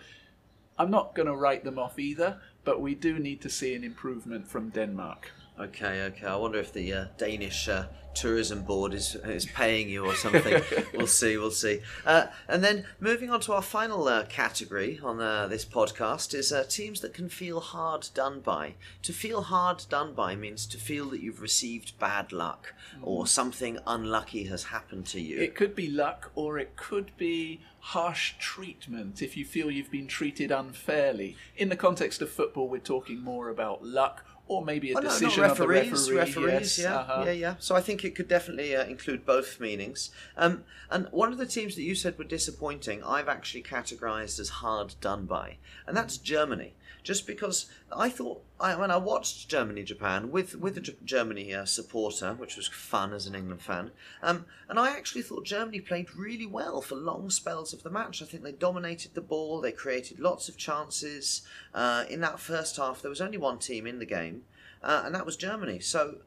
I'm 0.77 0.91
not 0.91 1.15
going 1.15 1.25
to 1.25 1.35
write 1.35 1.63
them 1.63 1.79
off 1.79 1.97
either, 1.97 2.39
but 2.63 2.81
we 2.81 2.93
do 2.93 3.17
need 3.17 3.41
to 3.41 3.49
see 3.49 3.73
an 3.73 3.83
improvement 3.83 4.47
from 4.47 4.69
Denmark. 4.69 5.31
Okay, 5.57 6.03
okay. 6.03 6.27
I 6.27 6.35
wonder 6.35 6.59
if 6.59 6.73
the 6.73 6.93
uh, 6.93 7.05
Danish 7.17 7.69
uh, 7.69 7.85
tourism 8.13 8.63
board 8.63 8.93
is 8.93 9.15
is 9.15 9.45
paying 9.45 9.89
you 9.89 10.05
or 10.05 10.15
something. 10.15 10.61
we'll 10.93 11.07
see, 11.07 11.37
we'll 11.37 11.51
see. 11.51 11.79
Uh, 12.05 12.27
and 12.47 12.61
then 12.61 12.85
moving 12.99 13.29
on 13.29 13.39
to 13.41 13.53
our 13.53 13.61
final 13.61 14.07
uh, 14.07 14.25
category 14.25 14.99
on 15.01 15.21
uh, 15.21 15.47
this 15.47 15.63
podcast 15.63 16.33
is 16.33 16.51
uh, 16.51 16.65
teams 16.67 16.99
that 17.01 17.13
can 17.13 17.29
feel 17.29 17.61
hard 17.61 18.09
done 18.13 18.41
by. 18.41 18.73
To 19.03 19.13
feel 19.13 19.43
hard 19.43 19.85
done 19.89 20.13
by 20.13 20.35
means 20.35 20.65
to 20.67 20.77
feel 20.77 21.09
that 21.11 21.21
you've 21.21 21.41
received 21.41 21.97
bad 21.99 22.33
luck 22.33 22.73
or 23.01 23.25
something 23.25 23.77
unlucky 23.87 24.45
has 24.45 24.63
happened 24.65 25.05
to 25.07 25.21
you. 25.21 25.39
It 25.39 25.55
could 25.55 25.73
be 25.73 25.89
luck 25.89 26.31
or 26.35 26.57
it 26.57 26.75
could 26.75 27.15
be 27.15 27.61
harsh 27.79 28.33
treatment 28.39 29.21
if 29.21 29.37
you 29.37 29.45
feel 29.45 29.69
you've 29.69 29.91
been 29.91 30.07
treated 30.07 30.51
unfairly. 30.51 31.37
In 31.55 31.69
the 31.69 31.75
context 31.75 32.21
of 32.21 32.31
football, 32.31 32.67
we're 32.67 32.79
talking 32.79 33.21
more 33.21 33.49
about 33.49 33.85
luck 33.85 34.25
or 34.47 34.63
maybe 34.63 34.91
a 34.91 34.97
Oh, 34.97 34.99
no, 34.99 35.07
not 35.07 35.19
decision 35.19 35.43
of 35.43 35.57
the 35.57 35.67
referees, 35.67 36.11
referee. 36.11 36.45
referees, 36.45 36.77
yes, 36.77 36.79
yeah, 36.79 36.95
uh-huh. 36.97 37.23
yeah, 37.25 37.31
yeah. 37.31 37.55
So 37.59 37.75
I 37.75 37.81
think 37.81 38.03
it 38.05 38.15
could 38.15 38.27
definitely 38.27 38.75
uh, 38.75 38.85
include 38.85 39.25
both 39.25 39.59
meanings. 39.59 40.11
Um, 40.37 40.63
and 40.91 41.07
one 41.11 41.31
of 41.31 41.37
the 41.37 41.45
teams 41.45 41.75
that 41.75 41.83
you 41.83 41.95
said 41.95 42.17
were 42.17 42.23
disappointing, 42.25 43.03
I've 43.03 43.27
actually 43.27 43.63
categorised 43.63 44.39
as 44.39 44.49
hard 44.49 44.95
done 45.01 45.25
by, 45.25 45.57
and 45.87 45.97
that's 45.97 46.17
Germany. 46.17 46.73
Just 47.05 47.27
because 47.27 47.67
I 47.95 48.09
thought, 48.09 48.43
I, 48.59 48.75
when 48.75 48.89
I 48.89 48.97
watched 48.97 49.47
Germany 49.47 49.83
Japan 49.83 50.31
with 50.31 50.55
with 50.55 50.75
a 50.75 50.81
G- 50.81 50.97
Germany 51.05 51.53
uh, 51.53 51.65
supporter, 51.65 52.33
which 52.33 52.57
was 52.57 52.67
fun 52.67 53.13
as 53.13 53.27
an 53.27 53.35
England 53.35 53.61
fan, 53.61 53.91
um, 54.23 54.47
and 54.67 54.79
I 54.79 54.89
actually 54.89 55.21
thought 55.21 55.45
Germany 55.45 55.81
played 55.81 56.15
really 56.15 56.47
well 56.47 56.81
for 56.81 56.95
long 56.95 57.29
spells 57.29 57.73
of 57.73 57.83
the 57.83 57.91
match. 57.91 58.23
I 58.23 58.25
think 58.25 58.41
they 58.41 58.53
dominated 58.53 59.13
the 59.13 59.21
ball, 59.21 59.61
they 59.61 59.71
created 59.71 60.19
lots 60.19 60.49
of 60.49 60.57
chances. 60.57 61.43
Uh, 61.75 62.05
in 62.09 62.21
that 62.21 62.39
first 62.39 62.75
half, 62.77 63.03
there 63.03 63.09
was 63.09 63.21
only 63.21 63.37
one 63.37 63.59
team 63.59 63.85
in 63.85 63.99
the 63.99 64.05
game, 64.05 64.41
uh, 64.81 65.03
and 65.05 65.13
that 65.13 65.27
was 65.27 65.37
Germany. 65.37 65.79
So 65.79 66.21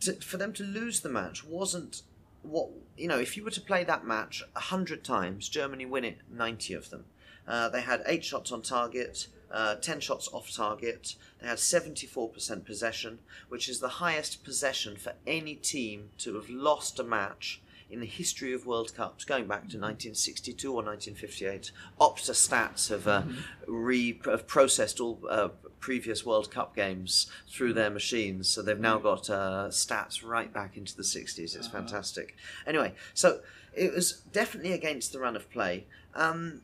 to, 0.00 0.14
for 0.14 0.38
them 0.38 0.52
to 0.54 0.64
lose 0.64 1.00
the 1.00 1.08
match 1.08 1.44
wasn't 1.44 2.02
what 2.42 2.70
you 2.96 3.06
know. 3.06 3.20
If 3.20 3.36
you 3.36 3.44
were 3.44 3.52
to 3.52 3.60
play 3.60 3.84
that 3.84 4.04
match 4.04 4.42
a 4.56 4.60
hundred 4.60 5.04
times, 5.04 5.48
Germany 5.48 5.86
win 5.86 6.04
it 6.04 6.18
ninety 6.28 6.74
of 6.74 6.90
them. 6.90 7.04
Uh, 7.46 7.68
they 7.68 7.82
had 7.82 8.02
eight 8.06 8.24
shots 8.24 8.50
on 8.52 8.62
target, 8.62 9.28
uh, 9.50 9.76
ten 9.76 10.00
shots 10.00 10.28
off 10.32 10.50
target. 10.50 11.16
They 11.40 11.48
had 11.48 11.58
seventy-four 11.58 12.28
percent 12.28 12.64
possession, 12.64 13.20
which 13.48 13.68
is 13.68 13.80
the 13.80 13.88
highest 13.88 14.44
possession 14.44 14.96
for 14.96 15.14
any 15.26 15.54
team 15.54 16.10
to 16.18 16.34
have 16.34 16.48
lost 16.48 16.98
a 16.98 17.04
match 17.04 17.60
in 17.90 18.00
the 18.00 18.06
history 18.06 18.52
of 18.52 18.66
World 18.66 18.94
Cups, 18.94 19.24
going 19.24 19.44
back 19.44 19.62
to 19.62 19.76
1962 19.76 20.68
or 20.70 20.82
1958. 20.84 21.72
Opta 22.00 22.30
Stats 22.30 22.88
have 22.88 23.08
uh, 23.08 23.22
re 23.66 24.20
have 24.24 24.46
processed 24.46 25.00
all 25.00 25.20
uh, 25.28 25.48
previous 25.80 26.24
World 26.24 26.50
Cup 26.50 26.76
games 26.76 27.30
through 27.48 27.72
their 27.72 27.90
machines, 27.90 28.48
so 28.48 28.62
they've 28.62 28.78
now 28.78 28.98
got 28.98 29.28
uh, 29.28 29.68
stats 29.70 30.24
right 30.24 30.52
back 30.52 30.76
into 30.76 30.96
the 30.96 31.02
60s. 31.02 31.56
It's 31.56 31.66
fantastic. 31.66 32.36
Anyway, 32.66 32.94
so 33.14 33.40
it 33.74 33.92
was 33.92 34.22
definitely 34.32 34.72
against 34.72 35.12
the 35.12 35.18
run 35.18 35.36
of 35.36 35.50
play. 35.50 35.86
Um, 36.14 36.60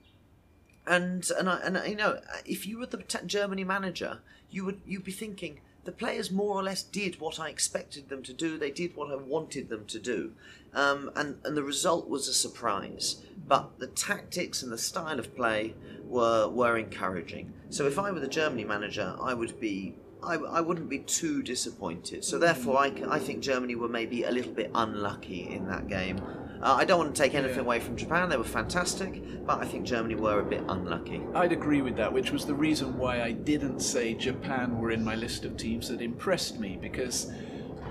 and 0.87 1.29
and 1.39 1.49
I, 1.49 1.59
and 1.59 1.79
I- 1.79 1.87
you 1.87 1.97
know 1.97 2.21
if 2.45 2.67
you 2.67 2.79
were 2.79 2.87
the 2.87 3.03
Germany 3.27 3.65
manager, 3.65 4.21
you 4.51 4.65
would 4.65 4.81
you'd 4.87 5.05
be 5.05 5.13
thinking 5.13 5.61
the 5.85 5.93
players 5.93 6.33
more 6.33 6.57
or 6.57 6.65
less 6.65 6.83
did 6.83 7.21
what 7.21 7.39
I 7.39 7.49
expected 7.49 8.09
them 8.09 8.23
to 8.25 8.33
do. 8.33 8.59
They 8.59 8.73
did 8.73 8.97
what 8.97 9.13
I 9.13 9.17
wanted 9.17 9.69
them 9.69 9.85
to 9.87 9.99
do, 9.99 10.33
um, 10.75 11.11
and 11.15 11.39
and 11.45 11.57
the 11.57 11.63
result 11.63 12.09
was 12.09 12.29
a 12.29 12.35
surprise. 12.35 13.17
But 13.47 13.79
the 13.79 13.87
tactics 13.87 14.63
and 14.63 14.73
the 14.73 14.79
style 14.79 15.19
of 15.19 15.35
play 15.37 15.75
were 16.05 16.49
were 16.49 16.77
encouraging. 16.77 17.53
So 17.71 17.87
if 17.87 17.99
I 17.99 18.11
were 18.11 18.21
the 18.21 18.29
Germany 18.29 18.65
manager, 18.65 19.17
I 19.21 19.35
would 19.35 19.61
be. 19.61 19.95
I, 20.23 20.35
I 20.37 20.61
wouldn't 20.61 20.89
be 20.89 21.01
too 21.01 21.43
disappointed. 21.43 22.25
So 22.25 22.39
therefore, 22.39 22.79
I, 22.79 22.91
I 23.09 23.19
think 23.19 23.43
Germany 23.43 23.77
were 23.77 23.87
maybe 23.89 24.25
a 24.25 24.31
little 24.31 24.51
bit 24.51 24.71
unlucky 24.75 25.47
in 25.49 25.69
that 25.69 25.89
game. 25.89 26.21
Uh, 26.63 26.75
I 26.75 26.85
don't 26.85 26.99
want 26.99 27.15
to 27.15 27.23
take 27.23 27.35
anything 27.35 27.57
Yeah. 27.57 27.63
away 27.63 27.81
from 27.81 27.97
Japan; 27.97 28.29
they 28.29 28.37
were 28.37 28.45
fantastic, 28.45 29.23
but 29.47 29.61
I 29.61 29.67
think 29.67 29.85
Germany 29.85 30.15
were 30.15 30.41
a 30.41 30.45
bit 30.45 30.63
unlucky. 30.69 31.21
I'd 31.35 31.53
agree 31.53 31.83
with 31.83 31.97
that, 31.97 32.13
which 32.13 32.33
was 32.33 32.47
the 32.47 32.55
reason 32.55 32.97
why 32.97 33.23
I 33.23 33.33
didn't 33.33 33.81
say 33.81 34.15
Japan 34.15 34.79
were 34.79 34.91
in 34.91 35.05
my 35.05 35.15
list 35.15 35.45
of 35.45 35.57
teams 35.57 35.89
that 35.89 36.01
impressed 36.01 36.59
me, 36.59 36.79
because 36.81 37.31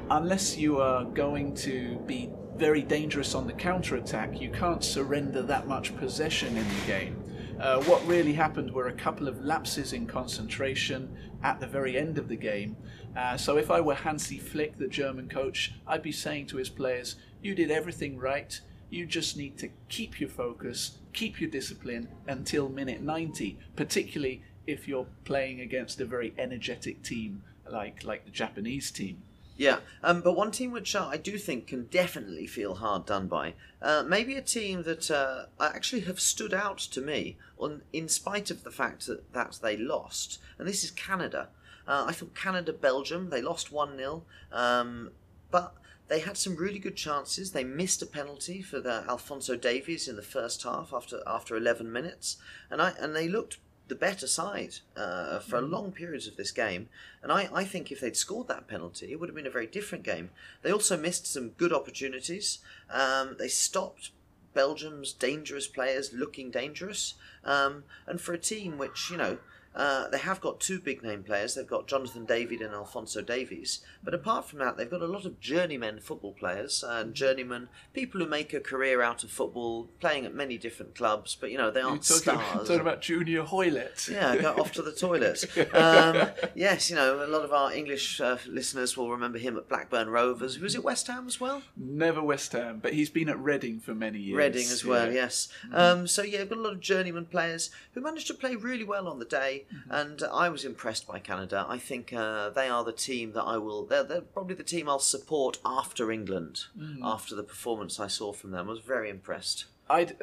unless 0.10 0.58
you 0.58 0.80
are 0.80 1.04
going 1.06 1.54
to 1.56 1.98
be 2.06 2.30
very 2.58 2.82
dangerous 2.82 3.36
on 3.36 3.48
the 3.48 3.54
counter 3.54 3.96
attack, 3.98 4.40
you 4.40 4.50
can't 4.50 4.84
surrender 4.84 5.42
that 5.44 5.68
much 5.68 5.96
possession 5.98 6.56
in 6.56 6.64
the 6.68 6.86
game. 6.88 7.22
Uh, 7.60 7.82
what 7.84 8.06
really 8.06 8.34
happened 8.34 8.72
were 8.72 8.88
a 8.88 8.94
couple 8.94 9.28
of 9.28 9.44
lapses 9.44 9.94
in 9.94 10.06
concentration 10.06 11.16
at 11.44 11.60
the 11.60 11.68
very 11.68 11.98
end 11.98 12.18
of 12.18 12.28
the 12.28 12.36
game. 12.36 12.76
Uh, 13.16 13.38
so 13.38 13.58
if 13.58 13.72
I 13.72 13.80
were 13.80 13.96
Hansi 13.96 14.38
Flick, 14.38 14.78
the 14.78 14.88
German 14.88 15.30
coach, 15.30 15.74
I'd 15.88 16.02
be 16.02 16.12
saying 16.12 16.48
to 16.48 16.58
his 16.58 16.70
players, 16.70 17.16
"You 17.46 17.54
did 17.54 17.70
everything 17.70 18.18
right. 18.18 18.60
You 18.90 19.06
just 19.06 19.38
need 19.38 19.56
to 19.60 19.70
keep 19.88 20.20
your 20.20 20.30
focus, 20.30 20.98
keep 21.14 21.40
your 21.40 21.52
discipline 21.52 22.08
until 22.28 22.70
minute 22.70 23.02
90, 23.02 23.60
particularly 23.76 24.42
if 24.66 24.88
you're 24.88 25.06
playing 25.26 25.62
against 25.62 26.02
a 26.02 26.06
very 26.06 26.34
energetic 26.40 27.04
team 27.04 27.44
like 27.70 28.04
like 28.04 28.26
the 28.26 28.32
Japanese 28.32 28.90
team." 28.90 29.22
Yeah, 29.58 29.78
um, 30.02 30.22
but 30.22 30.36
one 30.36 30.50
team 30.50 30.72
which 30.72 30.96
uh, 30.96 31.08
I 31.08 31.18
do 31.18 31.38
think 31.38 31.68
can 31.68 31.86
definitely 31.86 32.48
feel 32.48 32.74
hard 32.74 33.06
done 33.06 33.28
by, 33.28 33.54
uh, 33.80 34.04
maybe 34.04 34.36
a 34.36 34.42
team 34.42 34.82
that 34.84 35.12
uh, 35.12 35.46
actually 35.60 36.02
have 36.02 36.20
stood 36.20 36.54
out 36.54 36.80
to 36.80 37.00
me, 37.00 37.38
on, 37.60 37.84
in 37.94 38.10
spite 38.10 38.50
of 38.50 38.64
the 38.64 38.72
fact 38.72 39.06
that, 39.06 39.32
that 39.34 39.60
they 39.62 39.78
lost, 39.78 40.40
and 40.58 40.68
this 40.68 40.84
is 40.84 40.90
Canada. 40.90 41.50
Uh, 41.88 42.06
I 42.08 42.12
thought 42.12 42.34
Canada 42.34 42.74
Belgium, 42.74 43.30
they 43.30 43.44
lost 43.44 43.72
1 43.72 43.98
0, 43.98 44.24
um, 44.52 45.12
but 45.52 45.76
they 46.08 46.20
had 46.20 46.38
some 46.38 46.56
really 46.56 46.80
good 46.80 46.96
chances. 46.96 47.52
They 47.52 47.64
missed 47.64 48.02
a 48.02 48.06
penalty 48.06 48.62
for 48.62 48.80
the 48.80 49.04
Alfonso 49.10 49.56
Davies 49.56 50.08
in 50.08 50.16
the 50.16 50.22
first 50.22 50.64
half 50.64 50.94
after 50.94 51.22
after 51.26 51.58
11 51.58 51.92
minutes, 51.92 52.38
and 52.70 52.82
I 52.82 52.94
and 53.00 53.16
they 53.16 53.28
looked 53.28 53.58
the 53.88 53.96
better 53.96 54.28
side 54.28 54.76
uh, 54.98 55.40
for 55.40 55.62
long 55.62 55.92
periods 55.92 56.28
of 56.28 56.38
this 56.38 56.52
game. 56.52 56.90
And 57.22 57.32
I, 57.32 57.50
I 57.54 57.64
think 57.64 57.92
if 57.92 58.02
they'd 58.02 58.18
scored 58.18 58.48
that 58.48 58.68
penalty, 58.68 59.12
it 59.12 59.20
would 59.20 59.30
have 59.30 59.36
been 59.36 59.48
a 59.48 59.52
very 59.52 59.68
different 59.68 60.04
game. 60.04 60.32
They 60.64 60.72
also 60.72 60.98
missed 60.98 61.32
some 61.32 61.50
good 61.50 61.72
opportunities. 61.72 62.60
Um, 62.90 63.36
they 63.38 63.48
stopped 63.48 64.12
Belgium's 64.54 65.14
dangerous 65.14 65.68
players 65.68 66.14
looking 66.14 66.50
dangerous. 66.50 67.16
Um, 67.44 67.84
and 68.08 68.20
for 68.20 68.34
a 68.34 68.40
team 68.40 68.78
which, 68.78 69.12
you 69.12 69.18
know, 69.18 69.38
uh, 69.76 70.08
they 70.08 70.18
have 70.18 70.40
got 70.40 70.60
two 70.62 70.80
big 70.80 71.04
name 71.04 71.22
players. 71.24 71.56
They've 71.56 71.68
got 71.68 71.88
Jonathan 71.88 72.26
David 72.26 72.62
and 72.62 72.74
Alfonso 72.74 73.22
Davies. 73.22 73.82
But 74.04 74.14
apart 74.14 74.46
from 74.46 74.60
that, 74.60 74.78
they've 74.78 74.90
got 74.90 75.02
a 75.02 75.08
lot 75.08 75.26
of 75.26 75.40
journeymen 75.42 76.00
football 76.00 76.32
players 76.34 76.84
and 76.88 77.14
journeymen, 77.14 77.68
people 77.94 78.22
who 78.22 78.28
make 78.28 78.54
a 78.54 78.62
career 78.62 79.02
out 79.02 79.24
of 79.24 79.32
football, 79.32 79.90
playing 80.00 80.26
at 80.26 80.34
many 80.34 80.58
different 80.58 80.96
clubs. 80.96 81.36
But, 81.36 81.52
you 81.52 81.58
know, 81.58 81.72
they 81.72 81.82
You're 81.82 81.90
aren't 81.90 82.04
talking, 82.04 82.22
stars. 82.40 82.68
talking 82.68 82.80
about 82.82 83.02
Junior 83.02 83.44
Hoilett. 83.44 84.08
Yeah, 84.10 84.38
go 84.38 84.54
off 84.54 84.72
to 84.74 84.82
the 84.82 84.92
toilet. 84.94 85.46
Um, 85.74 86.30
yes, 86.56 86.90
you 86.90 86.96
know, 86.96 87.26
a 87.26 87.28
lot 87.28 87.44
of 87.44 87.52
our 87.52 87.74
English 87.74 88.22
uh, 88.22 88.38
listeners 88.48 88.96
will 88.96 89.12
remember 89.12 89.38
him 89.38 89.58
at 89.58 89.68
Blackburn 89.68 90.10
Rovers. 90.10 90.56
Who 90.56 90.64
was 90.64 90.76
at 90.76 90.84
West 90.84 91.08
Ham 91.08 91.28
as 91.28 91.42
well? 91.42 91.64
Never 91.76 92.24
West 92.24 92.54
Ham, 92.54 92.80
but 92.82 92.94
he's 92.94 93.10
been 93.10 93.28
at 93.30 93.40
Reading 93.40 93.80
for 93.80 93.94
many 93.94 94.20
years. 94.20 94.38
Reading 94.38 94.68
as 94.72 94.86
well, 94.86 95.08
yeah. 95.08 95.24
yes. 95.24 95.50
Um, 95.74 96.08
so, 96.08 96.22
yeah, 96.22 96.46
got 96.46 96.58
a 96.58 96.62
lot 96.62 96.74
of 96.74 96.80
journeyman 96.80 97.26
players 97.26 97.70
who 97.94 98.02
managed 98.02 98.28
to 98.28 98.34
play 98.34 98.56
really 98.56 98.84
well 98.86 99.08
on 99.08 99.20
the 99.20 99.26
day, 99.26 99.65
and 99.90 100.22
uh, 100.24 100.30
I 100.34 100.50
was 100.50 100.66
impressed 100.66 101.08
by 101.08 101.20
Canada. 101.20 101.66
I 101.68 101.78
think 101.78 102.14
uh, 102.14 102.50
they 102.50 102.68
are 102.70 102.84
the 102.84 102.92
team 102.92 103.34
that 103.34 103.44
I 103.44 103.58
will, 103.58 103.86
they're, 103.86 104.04
they're 104.04 104.22
probably 104.22 104.56
the 104.56 104.64
team 104.64 104.90
I'll 104.90 105.00
support 105.00 105.60
after 105.66 106.12
England, 106.12 106.66
after 107.04 107.36
the 107.36 107.44
performance 107.44 108.00
I 108.00 108.08
saw 108.08 108.34
from 108.34 108.52
them. 108.52 108.68
I 108.68 108.72
was 108.72 108.80
very 108.80 109.10
impressed. 109.10 109.66
I'd, 109.90 110.18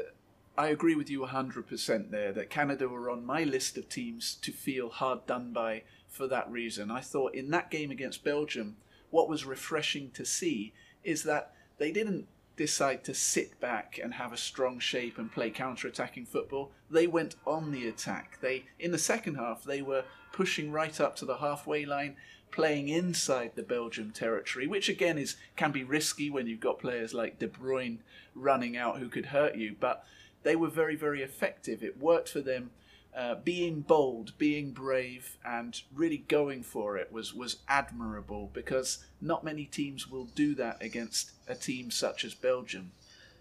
I 0.57 0.69
agree 0.69 0.95
with 0.95 1.09
you 1.09 1.21
100% 1.21 2.11
there 2.11 2.33
that 2.33 2.51
Canada 2.51 2.89
were 2.89 3.11
on 3.11 3.25
my 3.25 3.45
list 3.45 3.79
of 3.79 3.89
teams 3.89 4.35
to 4.43 4.53
feel 4.53 4.91
hard 4.91 5.27
done 5.27 5.53
by 5.53 5.83
for 6.09 6.27
that 6.27 6.51
reason. 6.51 6.91
I 6.91 7.01
thought 7.01 7.35
in 7.35 7.51
that 7.51 7.71
game 7.71 7.91
against 7.91 8.25
Belgium, 8.25 8.77
what 9.11 9.29
was 9.29 9.45
refreshing 9.45 10.11
to 10.13 10.25
see 10.25 10.73
is 11.05 11.23
that 11.25 11.55
they 11.79 11.91
didn't 11.91 12.27
decide 12.57 13.03
to 13.05 13.15
sit 13.15 13.59
back 13.61 13.99
and 14.03 14.15
have 14.15 14.33
a 14.33 14.37
strong 14.37 14.79
shape 14.79 15.19
and 15.19 15.33
play 15.33 15.51
counter-attacking 15.51 16.27
football. 16.27 16.71
They 16.91 17.07
went 17.07 17.37
on 17.47 17.73
the 17.73 17.89
attack. 17.89 18.39
They 18.41 18.65
in 18.79 18.93
the 18.93 18.99
second 18.99 19.37
half 19.37 19.65
they 19.65 19.83
were 19.83 20.05
pushing 20.33 20.71
right 20.71 21.01
up 21.01 21.17
to 21.17 21.25
the 21.25 21.39
halfway 21.39 21.85
line, 21.85 22.17
playing 22.51 22.89
inside 22.89 23.53
the 23.55 23.63
Belgium 23.63 24.11
territory, 24.11 24.67
which 24.67 24.89
again 24.89 25.19
is 25.19 25.37
can 25.57 25.73
be 25.73 25.85
risky 25.85 26.31
when 26.31 26.47
you've 26.47 26.61
got 26.61 26.79
players 26.79 27.15
like 27.15 27.39
De 27.39 27.49
Bruyne 27.49 27.99
running 28.35 28.77
out 28.77 28.99
who 28.99 29.09
could 29.09 29.27
hurt 29.27 29.57
you, 29.57 29.75
but 29.79 30.05
they 30.43 30.57
were 30.57 30.69
very, 30.69 30.97
very 30.97 31.23
effective. 31.23 31.83
It 31.83 32.01
worked 32.01 32.29
for 32.29 32.41
them. 32.41 32.71
Uh, 33.15 33.35
being 33.35 33.81
bold, 33.81 34.33
being 34.39 34.71
brave, 34.71 35.37
and 35.45 35.83
really 35.95 36.25
going 36.29 36.63
for 36.63 36.97
it 36.97 37.13
was 37.13 37.35
was 37.35 37.59
admirable 37.69 38.51
because 38.55 39.05
not 39.21 39.45
many 39.45 39.67
teams 39.67 40.11
will 40.11 40.25
do 40.25 40.55
that 40.55 40.83
against 40.83 41.33
a 41.47 41.55
team 41.55 41.91
such 41.91 42.25
as 42.25 42.33
Belgium. 42.33 42.91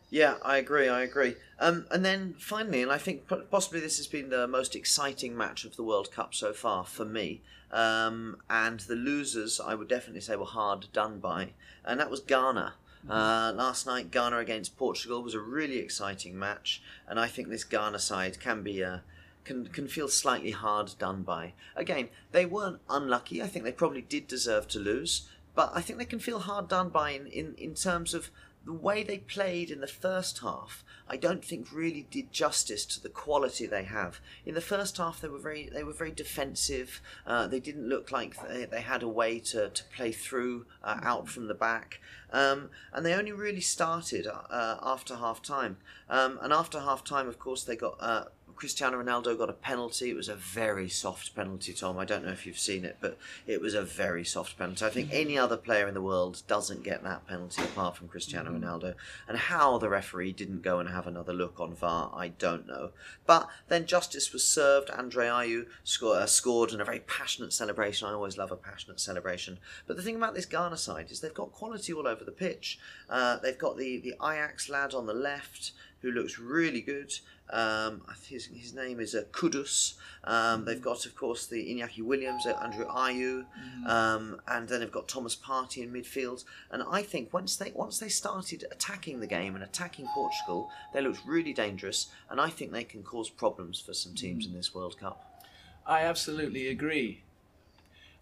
Yeah, 0.10 0.36
I 0.44 0.58
agree. 0.58 0.90
I 0.90 1.04
agree. 1.04 1.36
Um, 1.58 1.86
and 1.90 2.04
then 2.04 2.36
finally, 2.38 2.82
and 2.82 2.92
I 2.92 2.98
think 2.98 3.32
possibly 3.50 3.80
this 3.80 3.96
has 3.96 4.08
been 4.08 4.30
the 4.30 4.46
most 4.46 4.76
exciting 4.76 5.38
match 5.38 5.64
of 5.64 5.78
the 5.78 5.84
World 5.84 6.12
Cup 6.12 6.36
so 6.36 6.52
far 6.52 6.84
for 6.84 7.06
me. 7.06 7.42
Um, 7.72 8.36
and 8.50 8.82
the 8.82 8.96
losers, 8.96 9.62
I 9.62 9.74
would 9.74 9.88
definitely 9.88 10.20
say, 10.20 10.36
were 10.36 10.44
hard 10.44 10.88
done 10.92 11.20
by, 11.20 11.52
and 11.86 11.98
that 12.02 12.12
was 12.12 12.20
Ghana. 12.20 12.74
Uh, 13.10 13.52
last 13.56 13.88
night, 13.88 14.12
Ghana 14.12 14.38
against 14.38 14.78
Portugal 14.78 15.24
was 15.24 15.34
a 15.34 15.40
really 15.40 15.78
exciting 15.78 16.38
match, 16.38 16.84
and 17.08 17.20
I 17.20 17.28
think 17.28 17.48
this 17.48 17.64
Ghana 17.64 18.00
side 18.00 18.40
can 18.40 18.62
be 18.62 18.82
a 18.82 19.04
can 19.44 19.68
can 19.68 19.88
feel 19.88 20.08
slightly 20.08 20.52
hard 20.52 20.94
done 21.00 21.24
by. 21.24 21.54
Again, 21.76 22.10
they 22.32 22.46
weren't 22.46 22.82
unlucky. 22.90 23.42
I 23.42 23.48
think 23.48 23.66
they 23.66 23.72
probably 23.72 24.02
did 24.02 24.28
deserve 24.28 24.68
to 24.70 24.80
lose, 24.80 25.28
but 25.56 25.72
I 25.74 25.82
think 25.82 26.00
they 26.00 26.06
can 26.06 26.20
feel 26.20 26.40
hard 26.40 26.68
done 26.68 26.90
by 26.90 27.12
in, 27.12 27.28
in, 27.28 27.56
in 27.58 27.74
terms 27.74 28.14
of 28.14 28.30
the 28.66 28.74
way 28.74 29.04
they 29.04 29.18
played 29.18 29.72
in 29.72 29.82
the 29.82 29.88
first 29.88 30.40
half. 30.40 30.84
I 31.08 31.18
don't 31.18 31.44
think 31.44 31.74
really 31.74 32.08
did 32.10 32.32
justice 32.32 32.86
to 32.86 33.02
the 33.02 33.10
quality 33.10 33.66
they 33.66 33.84
have. 33.84 34.22
In 34.46 34.54
the 34.54 34.62
first 34.62 34.98
half, 34.98 35.20
they 35.20 35.28
were 35.28 35.40
very 35.40 35.70
they 35.74 35.84
were 35.84 35.94
very 35.94 36.12
defensive. 36.12 37.02
Uh, 37.26 37.48
they 37.48 37.60
didn't 37.60 37.90
look 37.90 38.12
like 38.12 38.36
they, 38.48 38.66
they 38.66 38.82
had 38.82 39.04
a 39.04 39.08
way 39.08 39.40
to, 39.40 39.70
to 39.70 39.84
play 39.96 40.12
through 40.12 40.68
uh, 40.84 41.00
out 41.02 41.28
from 41.28 41.48
the 41.48 41.54
back. 41.54 42.00
Um, 42.32 42.70
and 42.94 43.06
they 43.06 43.14
only 43.14 43.34
really 43.34 43.62
started 43.62 44.26
uh, 44.28 44.78
after 44.82 45.16
half 45.16 45.42
time. 45.42 45.78
Um, 46.10 46.40
and 46.42 46.54
after 46.54 46.80
half 46.80 47.04
time, 47.04 47.28
of 47.28 47.40
course, 47.40 47.64
they 47.64 47.76
got 47.76 47.98
uh, 48.00 48.26
Cristiano 48.62 49.02
Ronaldo 49.02 49.36
got 49.36 49.50
a 49.50 49.54
penalty. 49.54 50.12
It 50.12 50.16
was 50.16 50.30
a 50.30 50.36
very 50.36 50.88
soft 50.88 51.34
penalty, 51.36 51.74
Tom. 51.74 51.98
I 51.98 52.06
don't 52.06 52.24
know 52.24 52.32
if 52.32 52.46
you've 52.46 52.60
seen 52.60 52.86
it, 52.86 52.98
but 53.02 53.18
it 53.48 53.60
was 53.60 53.74
a 53.74 53.82
very 53.82 54.24
soft 54.24 54.56
penalty. 54.56 54.86
I 54.86 54.92
think 54.92 55.10
any 55.12 55.36
other 55.36 55.58
player 55.58 55.88
in 55.88 55.96
the 55.96 56.02
world 56.02 56.44
doesn't 56.48 56.84
get 56.84 57.04
that 57.04 57.26
penalty 57.26 57.64
apart 57.64 57.98
from 57.98 58.08
Cristiano 58.08 58.52
Ronaldo. 58.52 58.94
And 59.28 59.36
how 59.36 59.80
the 59.80 59.90
referee 59.90 60.34
didn't 60.34 60.62
go 60.62 60.78
and 60.78 60.88
have 60.90 61.08
another 61.08 61.34
look 61.34 61.60
on 61.60 61.74
VAR, 61.74 62.12
I 62.16 62.28
don't 62.28 62.68
know. 62.68 62.92
But 63.26 63.50
then 63.68 63.88
justice 63.88 64.32
was 64.32 64.44
served. 64.44 64.92
Andre 64.92 65.26
Ayew 65.26 65.66
score, 65.84 66.18
uh, 66.18 66.28
scored 66.28 66.72
in 66.72 66.82
a 66.82 66.86
very 66.86 67.00
passionate 67.00 67.54
celebration. 67.54 68.08
I 68.08 68.14
always 68.14 68.38
love 68.38 68.52
a 68.52 68.56
passionate 68.56 69.00
celebration. 69.00 69.58
But 69.88 69.98
the 69.98 70.04
thing 70.04 70.18
about 70.18 70.36
this 70.36 70.46
Ghana 70.46 70.78
side 70.78 71.10
is 71.10 71.20
they've 71.20 71.34
got 71.34 71.52
quality 71.52 71.94
all 71.94 72.08
over 72.08 72.24
the 72.24 72.32
pitch. 72.32 72.78
Uh, 73.10 73.38
they've 73.38 73.58
got 73.58 73.78
the, 73.78 73.98
the 73.98 74.14
Ajax 74.24 74.70
lad 74.70 74.94
on 74.94 75.08
the 75.08 75.16
left 75.16 75.72
who 76.02 76.12
looks 76.12 76.40
really 76.40 76.82
good. 76.82 77.14
Um, 77.52 78.02
his, 78.28 78.46
his 78.46 78.74
name 78.74 79.00
is 79.00 79.14
uh, 79.14 79.24
Kudus. 79.32 79.96
Um, 80.24 80.66
they've 80.66 80.82
got, 80.82 81.06
of 81.06 81.16
course, 81.16 81.48
the 81.48 81.76
Iñaki 81.76 82.02
Williams, 82.02 82.46
uh, 82.46 82.58
Andrew 82.62 82.86
Ayew, 82.88 83.46
um, 83.86 84.40
and 84.48 84.68
then 84.68 84.80
they've 84.80 84.92
got 84.92 85.08
Thomas 85.08 85.36
Partey 85.36 85.84
in 85.84 85.92
midfield. 85.92 86.46
And 86.72 86.84
I 86.90 87.02
think 87.02 87.34
once 87.34 87.58
they 87.58 87.72
once 87.76 88.00
they 88.00 88.10
started 88.10 88.66
attacking 88.72 89.20
the 89.20 89.28
game 89.28 89.56
and 89.56 89.64
attacking 89.64 90.08
Portugal, 90.14 90.70
they 90.94 91.02
looked 91.02 91.22
really 91.26 91.54
dangerous. 91.54 92.08
And 92.30 92.40
I 92.40 92.50
think 92.50 92.72
they 92.72 92.84
can 92.84 93.04
cause 93.04 93.30
problems 93.30 93.80
for 93.80 93.94
some 93.94 94.16
teams 94.16 94.46
in 94.46 94.54
this 94.54 94.74
World 94.74 94.98
Cup. 94.98 95.44
I 95.86 96.02
absolutely 96.02 96.68
agree. 96.68 97.24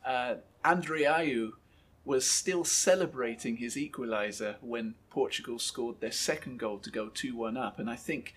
Uh, 0.06 0.36
Andre 0.66 1.04
Ayew 1.04 1.52
was 2.06 2.30
still 2.30 2.64
celebrating 2.64 3.58
his 3.58 3.76
equaliser 3.76 4.56
when 4.62 4.96
Portugal 5.10 5.60
scored 5.60 6.00
their 6.00 6.12
second 6.12 6.58
goal 6.58 6.80
to 6.80 6.90
go 6.90 7.10
2 7.10 7.36
1 7.36 7.58
up. 7.58 7.80
And 7.80 7.90
I 7.90 7.96
think 7.96 8.34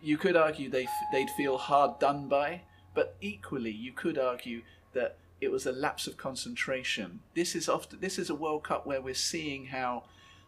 you 0.00 0.16
could 0.16 0.36
argue 0.36 0.70
they, 0.70 0.86
they'd 1.12 1.30
feel 1.30 1.58
hard 1.58 1.98
done 1.98 2.28
by, 2.28 2.62
but 2.94 3.16
equally 3.20 3.72
you 3.72 3.92
could 3.92 4.18
argue 4.18 4.62
that 4.92 5.16
it 5.40 5.50
was 5.50 5.66
a 5.66 5.72
lapse 5.72 6.06
of 6.06 6.16
concentration. 6.16 7.20
This 7.34 7.54
is 7.54 7.68
often 7.68 8.00
this 8.00 8.18
is 8.18 8.30
a 8.30 8.34
World 8.34 8.64
Cup 8.64 8.86
where 8.86 9.00
we're 9.00 9.14
seeing 9.14 9.66
how 9.66 10.04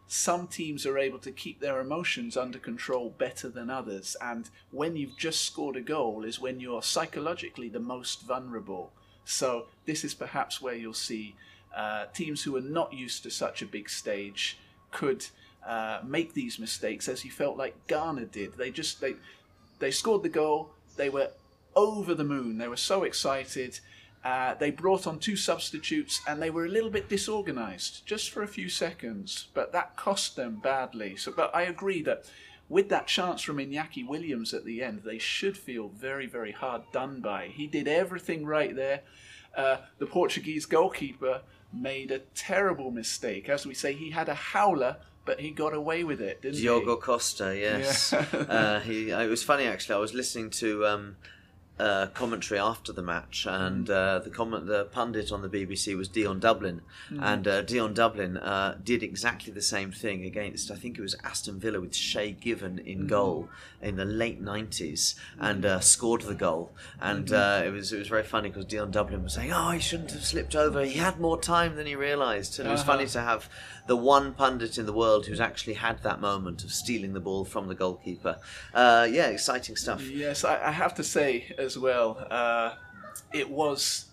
some 0.07 0.47
teams 0.47 0.85
are 0.85 0.97
able 0.97 1.19
to 1.19 1.31
keep 1.31 1.61
their 1.61 1.79
emotions 1.79 2.35
under 2.35 2.59
control 2.59 3.13
better 3.17 3.47
than 3.47 3.69
others, 3.69 4.17
and 4.19 4.49
when 4.71 4.97
you've 4.97 5.17
just 5.17 5.43
scored 5.43 5.77
a 5.77 5.81
goal 5.81 6.25
is 6.25 6.39
when 6.39 6.59
you're 6.59 6.83
psychologically 6.83 7.69
the 7.69 7.79
most 7.79 8.23
vulnerable. 8.23 8.91
So 9.23 9.67
this 9.85 10.03
is 10.03 10.13
perhaps 10.13 10.61
where 10.61 10.73
you'll 10.73 10.93
see 10.93 11.35
uh, 11.75 12.05
teams 12.13 12.43
who 12.43 12.55
are 12.55 12.61
not 12.61 12.93
used 12.93 13.23
to 13.23 13.29
such 13.29 13.61
a 13.61 13.65
big 13.65 13.89
stage 13.89 14.57
could 14.91 15.25
uh, 15.65 15.99
make 16.03 16.33
these 16.33 16.59
mistakes, 16.59 17.07
as 17.07 17.23
you 17.23 17.31
felt 17.31 17.57
like 17.57 17.87
Ghana 17.87 18.25
did. 18.25 18.57
They 18.57 18.71
just 18.71 19.01
they 19.01 19.15
they 19.79 19.91
scored 19.91 20.23
the 20.23 20.29
goal. 20.29 20.71
They 20.97 21.09
were 21.09 21.29
over 21.75 22.13
the 22.13 22.23
moon. 22.23 22.57
They 22.57 22.67
were 22.67 22.77
so 22.77 23.03
excited. 23.03 23.79
Uh, 24.23 24.53
they 24.55 24.69
brought 24.69 25.07
on 25.07 25.17
two 25.17 25.35
substitutes 25.35 26.21
and 26.27 26.39
they 26.39 26.51
were 26.51 26.65
a 26.65 26.69
little 26.69 26.91
bit 26.91 27.09
disorganized 27.09 28.05
just 28.05 28.29
for 28.29 28.43
a 28.43 28.47
few 28.47 28.69
seconds, 28.69 29.47
but 29.55 29.71
that 29.71 29.97
cost 29.97 30.35
them 30.35 30.59
badly. 30.61 31.15
So, 31.15 31.31
but 31.35 31.55
I 31.55 31.63
agree 31.63 32.03
that 32.03 32.25
with 32.69 32.89
that 32.89 33.07
chance 33.07 33.41
from 33.41 33.57
Iñaki 33.57 34.07
Williams 34.07 34.53
at 34.53 34.63
the 34.63 34.83
end, 34.83 35.01
they 35.03 35.17
should 35.17 35.57
feel 35.57 35.89
very, 35.89 36.27
very 36.27 36.51
hard 36.51 36.83
done 36.93 37.19
by. 37.19 37.47
He 37.47 37.65
did 37.65 37.87
everything 37.87 38.45
right 38.45 38.75
there. 38.75 39.01
Uh, 39.57 39.77
the 39.97 40.05
Portuguese 40.05 40.65
goalkeeper 40.65 41.41
made 41.73 42.11
a 42.11 42.19
terrible 42.19 42.91
mistake. 42.91 43.49
As 43.49 43.65
we 43.65 43.73
say, 43.73 43.93
he 43.93 44.11
had 44.11 44.29
a 44.29 44.33
howler, 44.33 44.97
but 45.25 45.39
he 45.39 45.51
got 45.51 45.73
away 45.73 46.03
with 46.03 46.21
it, 46.21 46.41
didn't 46.41 46.59
Diogo 46.59 46.95
he? 46.95 47.01
Costa, 47.01 47.57
yes. 47.57 48.13
Yeah. 48.13 48.39
uh, 48.49 48.79
he. 48.79 49.11
It 49.11 49.29
was 49.29 49.43
funny 49.43 49.65
actually. 49.65 49.95
I 49.95 49.99
was 49.99 50.13
listening 50.13 50.49
to. 50.51 50.85
Um, 50.85 51.15
uh, 51.81 52.05
commentary 52.13 52.59
after 52.59 52.93
the 52.93 53.01
match, 53.01 53.47
and 53.49 53.87
mm. 53.87 53.91
uh, 53.91 54.19
the 54.19 54.29
comment 54.29 54.67
the 54.67 54.85
pundit 54.85 55.31
on 55.31 55.41
the 55.41 55.49
BBC 55.49 55.97
was 55.97 56.07
Dion 56.07 56.39
Dublin, 56.39 56.81
mm. 57.09 57.19
and 57.21 57.47
uh, 57.47 57.63
Dion 57.63 57.95
Dublin 57.95 58.37
uh, 58.37 58.77
did 58.83 59.01
exactly 59.01 59.51
the 59.51 59.63
same 59.63 59.91
thing 59.91 60.23
against 60.23 60.69
I 60.69 60.75
think 60.75 60.99
it 60.99 61.01
was 61.01 61.15
Aston 61.23 61.59
Villa 61.59 61.81
with 61.81 61.95
Shay 61.95 62.33
Given 62.33 62.77
in 62.79 63.05
mm. 63.05 63.07
goal 63.07 63.49
in 63.81 63.95
the 63.95 64.05
late 64.05 64.39
nineties, 64.39 65.15
and 65.39 65.65
uh, 65.65 65.79
scored 65.79 66.21
the 66.21 66.35
goal, 66.35 66.71
and 67.01 67.27
mm-hmm. 67.27 67.63
uh, 67.63 67.67
it 67.67 67.71
was 67.71 67.91
it 67.91 67.97
was 67.97 68.09
very 68.09 68.23
funny 68.23 68.49
because 68.49 68.65
Dion 68.65 68.91
Dublin 68.91 69.23
was 69.23 69.33
saying, 69.33 69.51
"Oh, 69.51 69.71
he 69.71 69.79
shouldn't 69.79 70.11
have 70.11 70.23
slipped 70.23 70.55
over. 70.55 70.85
He 70.85 70.99
had 70.99 71.19
more 71.19 71.41
time 71.41 71.77
than 71.77 71.87
he 71.87 71.95
realised," 71.95 72.59
and 72.59 72.69
it 72.69 72.71
was 72.71 72.81
uh-huh. 72.81 72.91
funny 72.91 73.07
to 73.07 73.21
have 73.21 73.49
the 73.87 73.97
one 73.97 74.33
pundit 74.35 74.77
in 74.77 74.85
the 74.85 74.93
world 74.93 75.25
who's 75.25 75.39
actually 75.39 75.73
had 75.73 76.03
that 76.03 76.21
moment 76.21 76.63
of 76.63 76.71
stealing 76.71 77.13
the 77.13 77.19
ball 77.19 77.43
from 77.43 77.67
the 77.67 77.75
goalkeeper. 77.75 78.37
yeah, 78.75 79.27
exciting 79.27 79.75
stuff. 79.75 80.07
Yes, 80.07 80.43
I, 80.43 80.67
I 80.67 80.71
have 80.71 80.93
to 80.95 81.03
say 81.03 81.55
as 81.57 81.70
well. 81.77 82.25
Uh, 82.29 82.75
it 83.33 83.49
was 83.49 84.05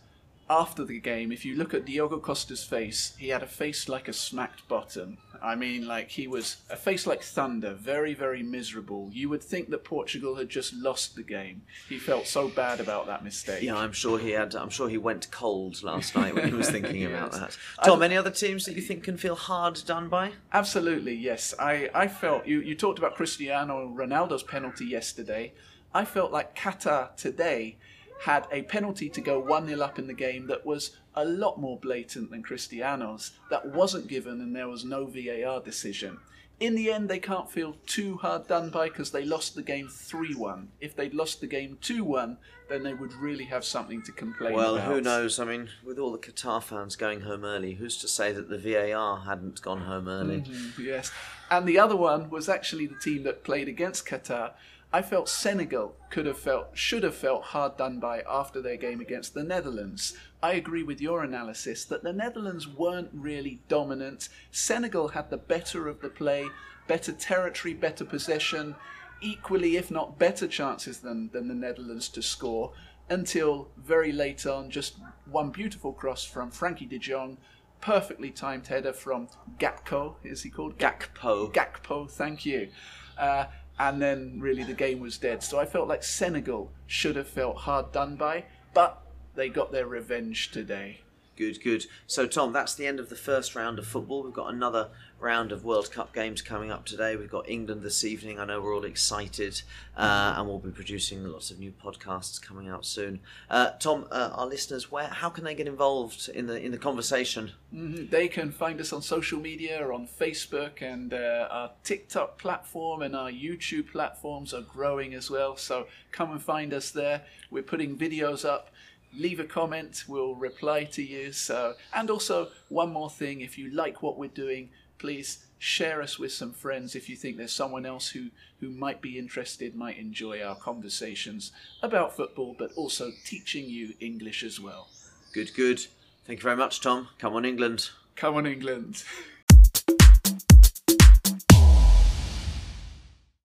after 0.50 0.84
the 0.84 0.98
game. 0.98 1.30
If 1.32 1.44
you 1.44 1.54
look 1.56 1.74
at 1.74 1.84
Diogo 1.84 2.18
Costa's 2.18 2.64
face, 2.64 3.14
he 3.18 3.28
had 3.28 3.42
a 3.42 3.46
face 3.46 3.88
like 3.88 4.08
a 4.08 4.12
smacked 4.12 4.66
bottom. 4.68 5.18
I 5.40 5.54
mean, 5.54 5.86
like 5.86 6.08
he 6.10 6.26
was 6.26 6.56
a 6.70 6.76
face 6.76 7.06
like 7.06 7.22
thunder, 7.22 7.74
very, 7.74 8.14
very 8.14 8.42
miserable. 8.42 9.10
You 9.12 9.28
would 9.28 9.42
think 9.42 9.70
that 9.70 9.84
Portugal 9.84 10.34
had 10.34 10.48
just 10.48 10.74
lost 10.74 11.14
the 11.14 11.22
game. 11.22 11.62
He 11.88 11.98
felt 11.98 12.26
so 12.26 12.48
bad 12.48 12.80
about 12.80 13.06
that 13.06 13.22
mistake. 13.22 13.62
Yeah, 13.62 13.76
I'm 13.76 13.92
sure 13.92 14.18
he 14.18 14.30
had. 14.30 14.54
I'm 14.56 14.70
sure 14.70 14.88
he 14.88 14.98
went 14.98 15.30
cold 15.30 15.82
last 15.82 16.16
night 16.16 16.34
when 16.34 16.48
he 16.48 16.54
was 16.54 16.70
thinking 16.70 16.96
yes. 17.02 17.10
about 17.10 17.32
that. 17.32 17.56
Tom, 17.84 18.02
any 18.02 18.16
other 18.16 18.30
teams 18.30 18.64
that 18.64 18.74
you 18.74 18.82
think 18.82 19.04
can 19.04 19.16
feel 19.16 19.36
hard 19.36 19.80
done 19.86 20.08
by? 20.08 20.32
Absolutely, 20.52 21.14
yes. 21.14 21.54
I, 21.58 21.90
I 21.94 22.08
felt 22.08 22.46
you. 22.46 22.60
You 22.60 22.74
talked 22.74 22.98
about 22.98 23.14
Cristiano 23.14 23.86
Ronaldo's 23.88 24.42
penalty 24.42 24.86
yesterday. 24.86 25.52
I 25.98 26.04
felt 26.04 26.30
like 26.30 26.56
Qatar 26.56 27.16
today 27.16 27.76
had 28.20 28.46
a 28.52 28.62
penalty 28.62 29.08
to 29.08 29.20
go 29.20 29.40
1 29.40 29.66
0 29.66 29.80
up 29.80 29.98
in 29.98 30.06
the 30.06 30.14
game 30.14 30.46
that 30.46 30.64
was 30.64 30.96
a 31.16 31.24
lot 31.24 31.58
more 31.58 31.76
blatant 31.76 32.30
than 32.30 32.40
Cristiano's. 32.40 33.32
That 33.50 33.74
wasn't 33.74 34.06
given, 34.06 34.40
and 34.40 34.54
there 34.54 34.68
was 34.68 34.84
no 34.84 35.06
VAR 35.06 35.60
decision. 35.60 36.18
In 36.60 36.76
the 36.76 36.92
end, 36.92 37.08
they 37.08 37.18
can't 37.18 37.50
feel 37.50 37.74
too 37.84 38.16
hard 38.18 38.46
done 38.46 38.70
by 38.70 38.88
because 38.88 39.10
they 39.10 39.24
lost 39.24 39.56
the 39.56 39.62
game 39.62 39.88
3 39.88 40.36
1. 40.36 40.68
If 40.80 40.94
they'd 40.94 41.14
lost 41.14 41.40
the 41.40 41.48
game 41.48 41.78
2 41.80 42.04
1, 42.04 42.38
then 42.68 42.84
they 42.84 42.94
would 42.94 43.14
really 43.14 43.46
have 43.46 43.64
something 43.64 44.00
to 44.02 44.12
complain 44.12 44.52
well, 44.52 44.76
about. 44.76 44.86
Well, 44.86 44.96
who 44.98 45.00
knows? 45.00 45.40
I 45.40 45.46
mean, 45.46 45.68
with 45.84 45.98
all 45.98 46.12
the 46.12 46.18
Qatar 46.18 46.62
fans 46.62 46.94
going 46.94 47.22
home 47.22 47.44
early, 47.44 47.74
who's 47.74 47.96
to 47.98 48.06
say 48.06 48.30
that 48.30 48.48
the 48.48 48.58
VAR 48.58 49.22
hadn't 49.22 49.62
gone 49.62 49.80
home 49.80 50.06
early? 50.06 50.42
Mm-hmm, 50.42 50.80
yes. 50.80 51.10
And 51.50 51.66
the 51.66 51.80
other 51.80 51.96
one 51.96 52.30
was 52.30 52.48
actually 52.48 52.86
the 52.86 53.00
team 53.00 53.24
that 53.24 53.42
played 53.42 53.66
against 53.66 54.06
Qatar 54.06 54.52
I 54.90 55.02
felt 55.02 55.28
Senegal 55.28 55.96
could 56.08 56.24
have 56.24 56.38
felt, 56.38 56.70
should 56.72 57.02
have 57.02 57.14
felt 57.14 57.42
hard 57.44 57.76
done 57.76 58.00
by 58.00 58.22
after 58.28 58.62
their 58.62 58.78
game 58.78 59.00
against 59.00 59.34
the 59.34 59.44
Netherlands. 59.44 60.16
I 60.42 60.52
agree 60.52 60.82
with 60.82 61.00
your 61.00 61.22
analysis 61.22 61.84
that 61.86 62.02
the 62.02 62.12
Netherlands 62.12 62.66
weren't 62.66 63.10
really 63.12 63.60
dominant. 63.68 64.30
Senegal 64.50 65.08
had 65.08 65.28
the 65.28 65.36
better 65.36 65.88
of 65.88 66.00
the 66.00 66.08
play, 66.08 66.46
better 66.86 67.12
territory, 67.12 67.74
better 67.74 68.04
possession, 68.06 68.76
equally, 69.20 69.76
if 69.76 69.90
not 69.90 70.18
better, 70.18 70.48
chances 70.48 71.00
than, 71.00 71.28
than 71.32 71.48
the 71.48 71.54
Netherlands 71.54 72.08
to 72.08 72.22
score 72.22 72.72
until 73.10 73.68
very 73.76 74.12
late 74.12 74.46
on, 74.46 74.70
just 74.70 74.96
one 75.30 75.50
beautiful 75.50 75.92
cross 75.92 76.24
from 76.24 76.50
Frenkie 76.50 76.88
de 76.88 76.98
Jong 76.98 77.36
perfectly 77.80 78.30
timed 78.30 78.66
header 78.66 78.92
from 78.92 79.28
Gakpo, 79.58 80.14
is 80.24 80.42
he 80.42 80.50
called? 80.50 80.78
Gakpo. 80.78 81.52
Gakpo, 81.52 82.10
thank 82.10 82.44
you. 82.44 82.68
Uh, 83.16 83.46
and 83.78 84.00
then 84.02 84.38
really 84.40 84.64
the 84.64 84.72
game 84.72 85.00
was 85.00 85.18
dead. 85.18 85.42
So 85.42 85.58
I 85.58 85.64
felt 85.64 85.88
like 85.88 86.02
Senegal 86.02 86.72
should 86.86 87.16
have 87.16 87.28
felt 87.28 87.58
hard 87.58 87.92
done 87.92 88.16
by, 88.16 88.44
but 88.74 89.02
they 89.34 89.48
got 89.48 89.72
their 89.72 89.86
revenge 89.86 90.50
today. 90.50 91.00
Good, 91.38 91.62
good. 91.62 91.86
So, 92.08 92.26
Tom, 92.26 92.52
that's 92.52 92.74
the 92.74 92.84
end 92.84 92.98
of 92.98 93.10
the 93.10 93.14
first 93.14 93.54
round 93.54 93.78
of 93.78 93.86
football. 93.86 94.24
We've 94.24 94.32
got 94.32 94.52
another 94.52 94.88
round 95.20 95.52
of 95.52 95.64
World 95.64 95.92
Cup 95.92 96.12
games 96.12 96.42
coming 96.42 96.72
up 96.72 96.84
today. 96.84 97.14
We've 97.14 97.30
got 97.30 97.48
England 97.48 97.82
this 97.82 98.02
evening. 98.04 98.40
I 98.40 98.44
know 98.44 98.60
we're 98.60 98.74
all 98.74 98.84
excited, 98.84 99.62
uh, 99.96 100.34
and 100.36 100.48
we'll 100.48 100.58
be 100.58 100.70
producing 100.70 101.24
lots 101.24 101.52
of 101.52 101.60
new 101.60 101.70
podcasts 101.72 102.42
coming 102.42 102.68
out 102.68 102.84
soon. 102.84 103.20
Uh, 103.48 103.70
Tom, 103.78 104.08
uh, 104.10 104.30
our 104.32 104.46
listeners, 104.46 104.90
where 104.90 105.06
how 105.06 105.28
can 105.28 105.44
they 105.44 105.54
get 105.54 105.68
involved 105.68 106.28
in 106.28 106.48
the 106.48 106.60
in 106.60 106.72
the 106.72 106.78
conversation? 106.78 107.52
Mm-hmm. 107.72 108.10
They 108.10 108.26
can 108.26 108.50
find 108.50 108.80
us 108.80 108.92
on 108.92 109.00
social 109.00 109.38
media, 109.38 109.88
on 109.88 110.08
Facebook, 110.08 110.82
and 110.82 111.14
uh, 111.14 111.46
our 111.52 111.70
TikTok 111.84 112.38
platform 112.38 113.02
and 113.02 113.14
our 113.14 113.30
YouTube 113.30 113.92
platforms 113.92 114.52
are 114.52 114.62
growing 114.62 115.14
as 115.14 115.30
well. 115.30 115.56
So 115.56 115.86
come 116.10 116.32
and 116.32 116.42
find 116.42 116.74
us 116.74 116.90
there. 116.90 117.22
We're 117.48 117.62
putting 117.62 117.96
videos 117.96 118.44
up 118.44 118.70
leave 119.16 119.40
a 119.40 119.44
comment 119.44 120.04
we'll 120.06 120.34
reply 120.34 120.84
to 120.84 121.02
you 121.02 121.32
so 121.32 121.74
and 121.94 122.10
also 122.10 122.48
one 122.68 122.92
more 122.92 123.10
thing 123.10 123.40
if 123.40 123.56
you 123.58 123.70
like 123.70 124.02
what 124.02 124.18
we're 124.18 124.28
doing 124.28 124.68
please 124.98 125.46
share 125.58 126.00
us 126.00 126.18
with 126.18 126.32
some 126.32 126.52
friends 126.52 126.94
if 126.94 127.08
you 127.08 127.16
think 127.16 127.36
there's 127.36 127.52
someone 127.52 127.84
else 127.84 128.10
who, 128.10 128.28
who 128.60 128.70
might 128.70 129.00
be 129.00 129.18
interested, 129.18 129.74
might 129.74 129.98
enjoy 129.98 130.42
our 130.42 130.54
conversations 130.54 131.52
about 131.82 132.16
football, 132.16 132.54
but 132.58 132.72
also 132.76 133.10
teaching 133.24 133.68
you 133.68 133.94
English 134.00 134.42
as 134.42 134.60
well. 134.60 134.88
Good, 135.32 135.54
good. 135.54 135.86
Thank 136.26 136.40
you 136.40 136.44
very 136.44 136.56
much, 136.56 136.80
Tom. 136.80 137.08
Come 137.18 137.34
on, 137.34 137.44
England. 137.44 137.90
Come 138.16 138.36
on, 138.36 138.46
England. 138.46 139.04